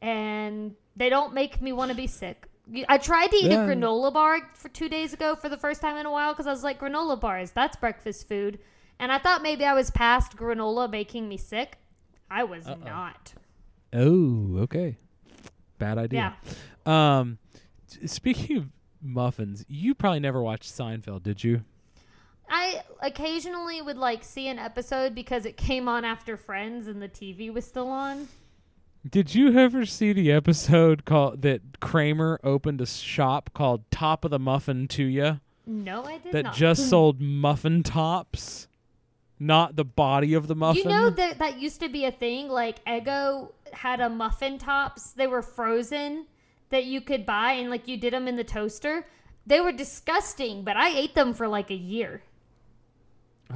[0.00, 2.46] and they don't make me want to be sick.
[2.88, 3.64] I tried to eat Yeah.
[3.64, 6.46] a granola bar for two days ago for the first time in a while because
[6.46, 8.58] I was like, granola bars, that's breakfast food.
[8.98, 11.78] And I thought maybe I was past granola making me sick.
[12.30, 12.84] I was Uh-oh.
[12.84, 13.34] not.
[13.92, 14.96] Oh, okay.
[15.78, 16.36] Bad idea.
[16.86, 17.18] Yeah.
[17.18, 17.38] Um,
[17.90, 18.68] t- speaking of
[19.02, 21.64] muffins, you probably never watched Seinfeld, did you?
[22.54, 27.08] I occasionally would like see an episode because it came on after Friends and the
[27.08, 28.28] TV was still on.
[29.08, 34.30] Did you ever see the episode called that Kramer opened a shop called Top of
[34.30, 35.36] the Muffin to Ya
[35.66, 36.32] No, I did not.
[36.32, 36.54] that not.
[36.54, 36.88] just hmm.
[36.88, 38.68] sold muffin tops,
[39.40, 40.82] not the body of the muffin?
[40.82, 42.50] You know that that used to be a thing.
[42.50, 45.12] Like Eggo had a muffin tops.
[45.12, 46.26] They were frozen
[46.68, 49.06] that you could buy, and like you did them in the toaster.
[49.46, 52.22] They were disgusting, but I ate them for like a year.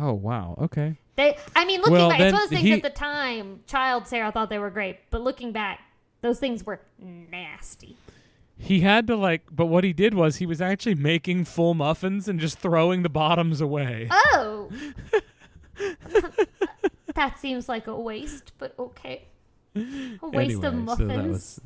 [0.01, 0.97] Oh wow, okay.
[1.17, 3.61] They, I mean, looking Well, back, it's one of those things he- at the time.
[3.67, 5.81] Child Sarah thought they were great, but looking back,
[6.21, 7.97] those things were nasty.
[8.59, 12.27] He had to like, but what he did was he was actually making full muffins
[12.27, 14.09] and just throwing the bottoms away.
[14.11, 14.71] Oh,
[17.15, 19.27] that seems like a waste, but okay.
[19.75, 21.45] A waste of muffins.
[21.45, 21.63] So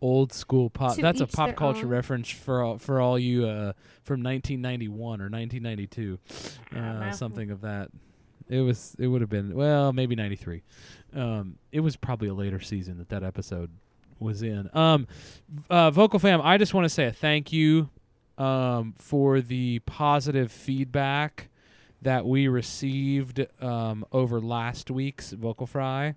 [0.00, 0.96] old school pop.
[0.96, 1.92] To That's a pop culture own.
[1.92, 3.72] reference for all, for all you uh,
[4.02, 6.18] from 1991 or 1992,
[6.76, 7.88] uh, something of that.
[8.48, 8.96] It was.
[8.98, 10.62] It would have been well, maybe 93.
[11.14, 13.70] Um, it was probably a later season that that episode
[14.18, 14.68] was in.
[14.74, 15.06] Um,
[15.68, 17.90] uh, Vocal Fam, I just want to say a thank you
[18.38, 21.48] um, for the positive feedback
[22.02, 26.14] that we received um, over last week's Vocal Fry.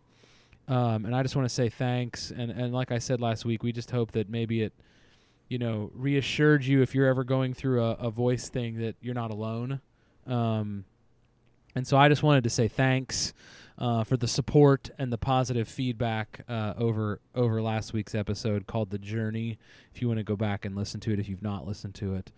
[0.67, 2.31] Um, and I just want to say thanks.
[2.31, 4.73] And, and like I said last week, we just hope that maybe it,
[5.49, 9.13] you know, reassured you if you're ever going through a, a voice thing that you're
[9.13, 9.81] not alone.
[10.25, 10.85] Um,
[11.75, 13.33] and so I just wanted to say thanks
[13.77, 18.91] uh, for the support and the positive feedback uh, over over last week's episode called
[18.91, 19.57] "The Journey."
[19.93, 22.15] If you want to go back and listen to it, if you've not listened to
[22.15, 22.31] it,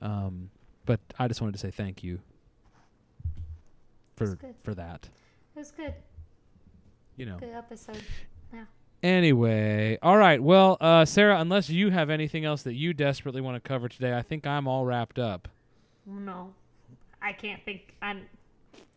[0.00, 0.50] um,
[0.84, 2.20] but I just wanted to say thank you
[4.14, 5.08] for for that.
[5.54, 5.94] It was good.
[7.16, 8.02] You know, Good episode.
[9.02, 10.42] Anyway, all right.
[10.42, 14.16] Well, uh, Sarah, unless you have anything else that you desperately want to cover today,
[14.16, 15.48] I think I'm all wrapped up.
[16.06, 16.54] No,
[17.22, 17.94] I can't think.
[18.02, 18.22] I'm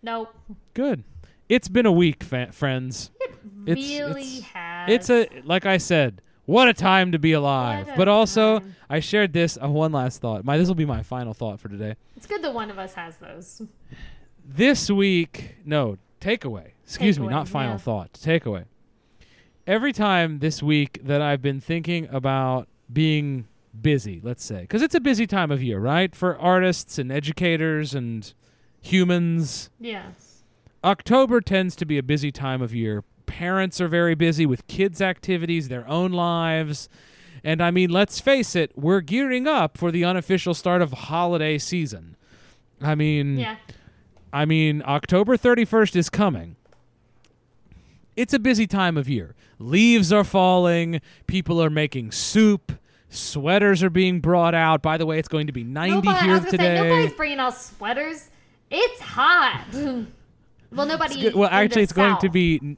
[0.01, 0.33] nope.
[0.73, 1.03] Good.
[1.47, 3.11] It's been a week, fa- friends.
[3.19, 3.31] It
[3.77, 4.89] It's- really it's- has.
[4.89, 7.91] It's a like I said, what a time to be alive.
[7.97, 8.75] But also, time.
[8.89, 10.43] I shared this uh, one last thought.
[10.45, 11.95] My this will be my final thought for today.
[12.15, 13.61] It's good that one of us has those.
[14.43, 16.71] This week, no, takeaway.
[16.89, 17.77] Excuse me, not final yeah.
[17.77, 18.13] thought.
[18.13, 18.65] Takeaway.
[19.67, 23.47] Every time this week that I've been thinking about being
[23.79, 26.15] busy, let's say, because it's a busy time of year, right?
[26.15, 28.33] For artists and educators and
[28.81, 29.69] humans.
[29.79, 30.43] Yes.
[30.83, 33.03] October tends to be a busy time of year.
[33.27, 36.89] Parents are very busy with kids' activities, their own lives.
[37.43, 41.59] And I mean, let's face it, we're gearing up for the unofficial start of holiday
[41.59, 42.15] season.
[42.81, 43.57] I mean, Yeah.
[44.33, 46.55] I mean, October 31st is coming.
[48.19, 49.33] It's a busy time of year.
[49.59, 52.73] Leaves are falling, people are making soup,
[53.07, 54.81] sweaters are being brought out.
[54.81, 56.57] By the way, it's going to be 90 Nobody, here today.
[56.57, 58.29] say nobody's bringing out sweaters.
[58.69, 59.67] It's hot.
[59.73, 61.29] well, nobody.
[61.29, 62.75] Well, actually, it's going to be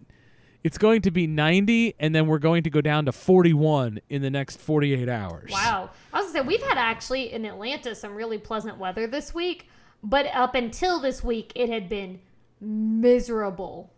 [0.64, 4.22] it's going to be 90 and then we're going to go down to 41 in
[4.22, 5.50] the next 48 hours.
[5.52, 5.90] Wow.
[6.14, 9.70] I was gonna say we've had actually in Atlanta some really pleasant weather this week,
[10.04, 12.20] but up until this week it had been
[12.60, 13.90] miserable.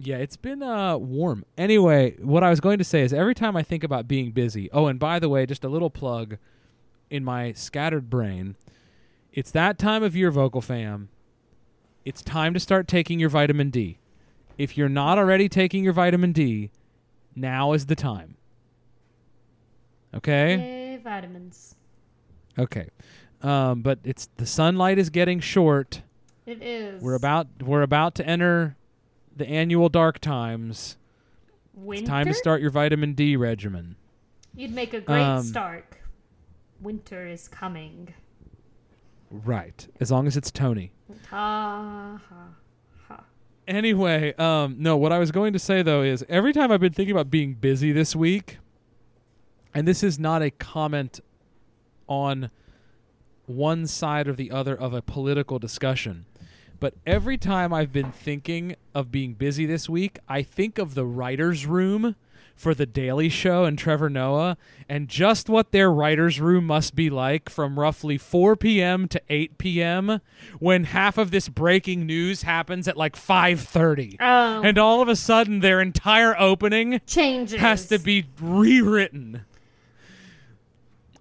[0.00, 1.44] Yeah, it's been uh warm.
[1.56, 4.70] Anyway, what I was going to say is every time I think about being busy.
[4.72, 6.36] Oh, and by the way, just a little plug
[7.10, 8.56] in my scattered brain.
[9.32, 11.08] It's that time of year, vocal fam.
[12.04, 13.98] It's time to start taking your vitamin D.
[14.56, 16.70] If you're not already taking your vitamin D,
[17.34, 18.36] now is the time.
[20.14, 20.56] Okay?
[20.56, 21.74] Yay, vitamins.
[22.58, 22.88] Okay.
[23.42, 26.02] Um, but it's the sunlight is getting short.
[26.46, 27.02] It is.
[27.02, 28.76] We're about we're about to enter
[29.38, 30.96] the annual dark times.
[31.74, 32.02] winter.
[32.02, 33.96] It's time to start your vitamin D regimen.
[34.54, 36.02] You'd make a great Um, Stark.
[36.80, 38.14] Winter is coming.
[39.30, 39.86] Right.
[40.00, 40.92] As long as it's Tony.
[41.30, 42.48] Ha ha
[43.08, 43.24] ha.
[43.66, 46.92] Anyway, um, no, what I was going to say though is every time I've been
[46.92, 48.58] thinking about being busy this week,
[49.74, 51.20] and this is not a comment
[52.08, 52.50] on
[53.46, 56.24] one side or the other of a political discussion,
[56.80, 61.04] but every time I've been thinking of being busy this week, I think of the
[61.06, 62.14] writer's room
[62.54, 64.56] for The Daily Show and Trevor Noah
[64.88, 69.06] and just what their writer's room must be like from roughly 4 p.m.
[69.08, 70.20] to 8 p.m.
[70.58, 74.16] when half of this breaking news happens at like 5:30.
[74.18, 77.60] Oh, And all of a sudden their entire opening changes.
[77.60, 79.42] has to be rewritten.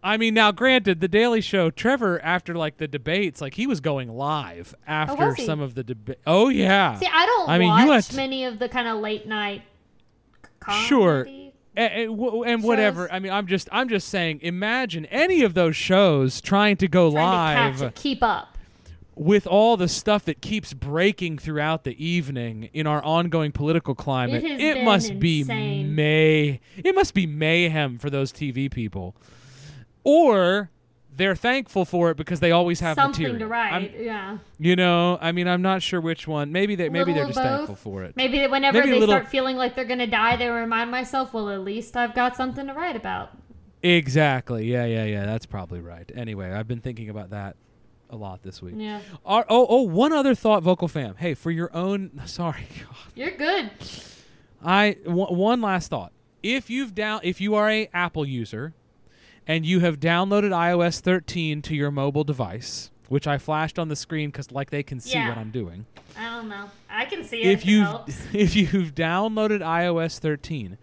[0.07, 3.81] I mean, now granted, the Daily Show, Trevor, after like the debates, like he was
[3.81, 5.45] going live oh, after was he?
[5.45, 6.19] some of the debate.
[6.25, 9.27] Oh yeah, See, I don't I mean, you went- many of the kind of late
[9.27, 9.63] night.
[10.61, 10.85] Comedy.
[10.87, 11.21] Sure.
[11.23, 13.03] and, and, and whatever.
[13.03, 13.09] Shows.
[13.11, 14.39] I mean, I'm just, I'm just saying.
[14.43, 18.57] Imagine any of those shows trying to go Trying to live catch, keep up.
[19.15, 24.43] with all the stuff that keeps breaking throughout the evening in our ongoing political climate.
[24.43, 26.61] It been must be may.
[26.77, 29.15] It must be mayhem for those TV people,
[30.07, 30.69] or
[31.15, 33.39] they're thankful for it because they always have Something material.
[33.39, 33.73] to write.
[33.73, 34.37] I'm- yeah.
[34.59, 36.51] you know, I mean, I'm not sure which one.
[36.51, 37.43] Maybe they maybe they're just both.
[37.45, 38.15] thankful for it.
[38.15, 41.33] Maybe that whenever Maybe they little- start feeling like they're gonna die, they remind myself,
[41.33, 43.31] well, at least I've got something to write about.
[43.83, 44.65] Exactly.
[44.71, 45.25] Yeah, yeah, yeah.
[45.25, 46.09] That's probably right.
[46.15, 47.55] Anyway, I've been thinking about that
[48.09, 48.75] a lot this week.
[48.77, 49.01] Yeah.
[49.25, 51.15] Are- oh, oh, one other thought, vocal fam.
[51.15, 52.21] Hey, for your own.
[52.25, 52.67] Sorry,
[53.15, 53.71] You're good.
[54.63, 56.11] I one one last thought.
[56.43, 58.73] If you've down, if you are a Apple user,
[59.47, 63.95] and you have downloaded iOS 13 to your mobile device, which I flashed on the
[63.95, 65.29] screen because like they can see Yeah.
[65.29, 65.85] what I'm doing.
[66.17, 66.69] I don't know.
[66.89, 67.47] I can see it.
[67.51, 67.87] if you've
[68.33, 70.77] if you've downloaded iOS 13,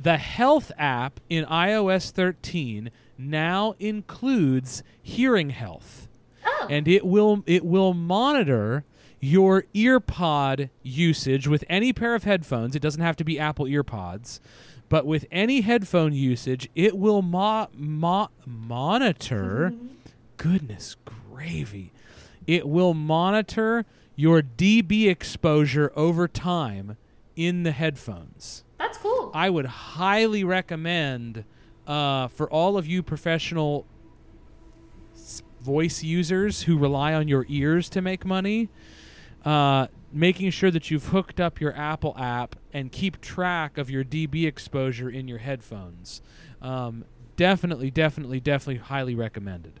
[0.00, 6.06] the Health app in iOS 13 now includes hearing health,
[6.46, 6.66] Oh.
[6.70, 8.84] and it will it will monitor
[9.18, 12.76] your earpod usage with any pair of headphones.
[12.76, 14.38] It doesn't have to be Apple earpods.
[14.88, 19.72] But with any headphone usage, it will mo- mo- monitor.
[20.36, 21.92] goodness gravy.
[22.46, 23.84] It will monitor
[24.14, 26.96] your dB exposure over time
[27.34, 28.64] in the headphones.
[28.78, 29.30] That's cool.
[29.34, 31.44] I would highly recommend
[31.86, 33.86] uh, for all of you professional
[35.60, 38.68] voice users who rely on your ears to make money,
[39.44, 44.04] uh, making sure that you've hooked up your Apple app and keep track of your
[44.04, 46.22] dB exposure in your headphones.
[46.62, 47.04] Um,
[47.36, 49.80] definitely, definitely, definitely highly recommended.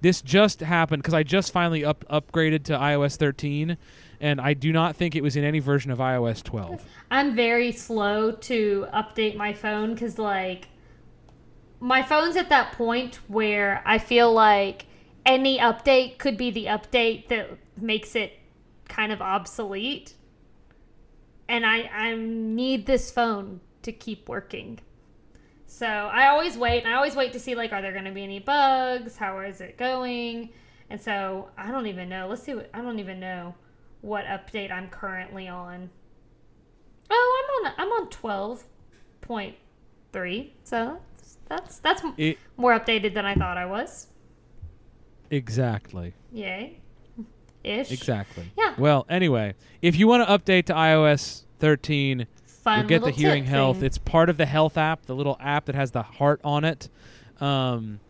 [0.00, 3.76] This just happened because I just finally up upgraded to iOS 13,
[4.20, 6.82] and I do not think it was in any version of iOS 12.
[7.10, 10.68] I'm very slow to update my phone because, like,
[11.80, 14.86] my phone's at that point where I feel like
[15.26, 18.39] any update could be the update that makes it
[18.90, 20.14] kind of obsolete.
[21.48, 24.80] And I, I need this phone to keep working.
[25.66, 28.10] So I always wait, and I always wait to see, like, are there going to
[28.10, 29.16] be any bugs?
[29.16, 30.50] How is it going?
[30.90, 32.26] And so I don't even know.
[32.28, 33.54] Let's see what, I don't even know
[34.02, 35.90] what update I'm currently on.
[37.10, 38.64] Oh, I'm on I'm on twelve
[39.20, 39.56] point
[40.12, 40.54] three.
[40.64, 44.08] So that's that's, that's It, more updated than I thought I was.
[45.30, 46.14] exactly.
[46.32, 46.80] Yay,
[47.64, 47.90] ish.
[47.92, 48.50] Exactly.
[48.56, 48.74] Yeah.
[48.78, 53.44] Well, anyway, if you want to update to iOS 13, Fun you'll get the hearing
[53.44, 53.78] health.
[53.78, 53.86] thing.
[53.86, 56.88] It's part of the health app, the little app that has the heart on it.
[57.40, 58.00] Um,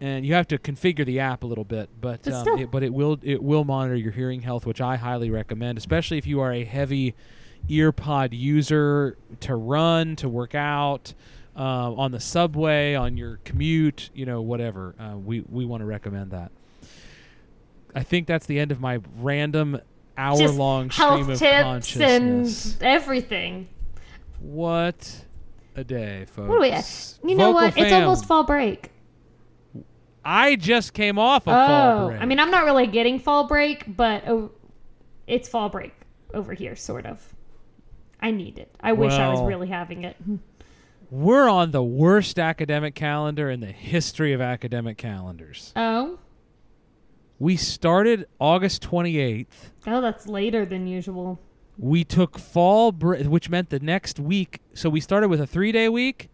[0.00, 2.82] and you have to configure the app a little bit, but But um, it, but
[2.82, 6.40] it will it will monitor your hearing health, which I highly recommend, especially if you
[6.40, 7.14] are a heavy
[7.70, 11.14] earpod user to run, to work out,
[11.56, 14.94] uh, on the subway, on your commute, you know, whatever.
[15.00, 16.52] Uh, we we want to recommend that.
[17.96, 19.80] I think that's the end of my random
[20.18, 22.74] hour long stream health of tips consciousness.
[22.74, 23.68] and everything.
[24.38, 25.24] What
[25.74, 26.48] a day, folks.
[26.48, 27.18] What do we at?
[27.24, 27.78] You know Vocal what?
[27.78, 28.90] It's almost fall break.
[30.22, 32.20] I just came off of oh, fall break.
[32.20, 34.50] I mean, I'm not really getting fall break, but oh,
[35.26, 35.94] it's fall break
[36.34, 37.34] over here, sort of.
[38.20, 38.74] I need it.
[38.80, 40.16] I wish I was really having it.
[41.10, 45.72] we're on the worst academic calendar in the history of academic calendars.
[45.76, 46.18] Oh,
[47.38, 49.46] We started August 28th.
[49.86, 51.38] oh, that's later than usual.
[51.78, 54.60] We took fall break, which meant the next week.
[54.72, 56.30] So we started with a three day week,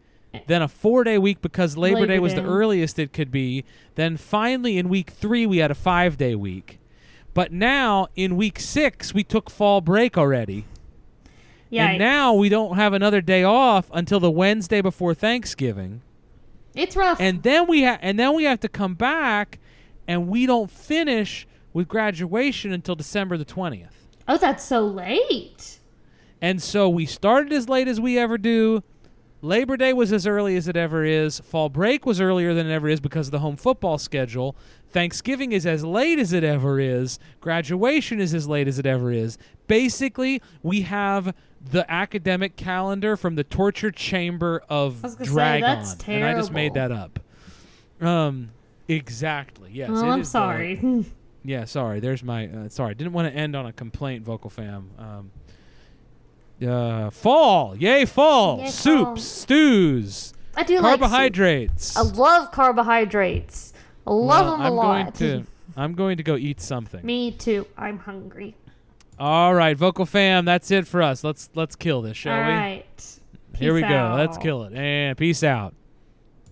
[0.47, 3.65] then a four day week because Labor, Labor Day was the earliest it could be.
[3.97, 6.79] Then finally in week three, we had a five day week.
[7.35, 10.67] But now in week six, we took fall break already.
[11.71, 16.03] Yeah, And now we don't have another day off until the Wednesday before Thanksgiving.
[16.75, 17.19] it's rough.
[17.21, 19.59] And then we ha- and then we have to come back
[20.13, 23.89] and we don't finish with graduation until December the 20th.
[24.29, 25.79] oh, that's so late.
[26.43, 28.83] And so we started as late as we ever do.
[29.41, 31.41] Labor Day was as early as it ever is.
[31.41, 34.55] Fall break was earlier than it ever is because of the home football schedule.
[34.91, 37.19] Thanksgiving is as late as it ever is.
[37.41, 39.39] Graduation is as late as it ever is.
[39.67, 41.35] Basically, we have
[41.71, 45.63] the academic calendar from the torture chamber of I was gonna say, Dragon.
[45.63, 47.19] that's And I just made that up.
[48.01, 48.51] Um
[48.95, 49.71] exactly.
[49.73, 49.91] Yes.
[49.93, 51.05] oh, I'm sorry.
[51.45, 52.01] yeah, sorry.
[52.01, 52.95] There's my uh, sorry.
[52.95, 54.91] Didn't want to end on a complaint, vocal fam.
[54.99, 55.31] Um,
[56.67, 58.59] uh, fall, yay, fall.
[58.61, 59.17] Yay, Soups, fall.
[59.17, 61.97] stews, I do like carbohydrates.
[61.97, 63.73] I love carbohydrates.
[64.07, 65.19] I love Well, them a I'm lot.
[65.19, 67.05] going to I'm going to go eat something.
[67.05, 67.67] Me too.
[67.77, 68.55] I'm hungry.
[69.19, 70.45] All right, vocal fam.
[70.45, 71.25] That's it for us.
[71.25, 72.53] Let's let's kill this, shall All we?
[72.53, 73.19] right.
[73.57, 74.15] Here we Peace go.
[74.17, 74.73] Let's kill it.
[74.73, 75.75] And peace out.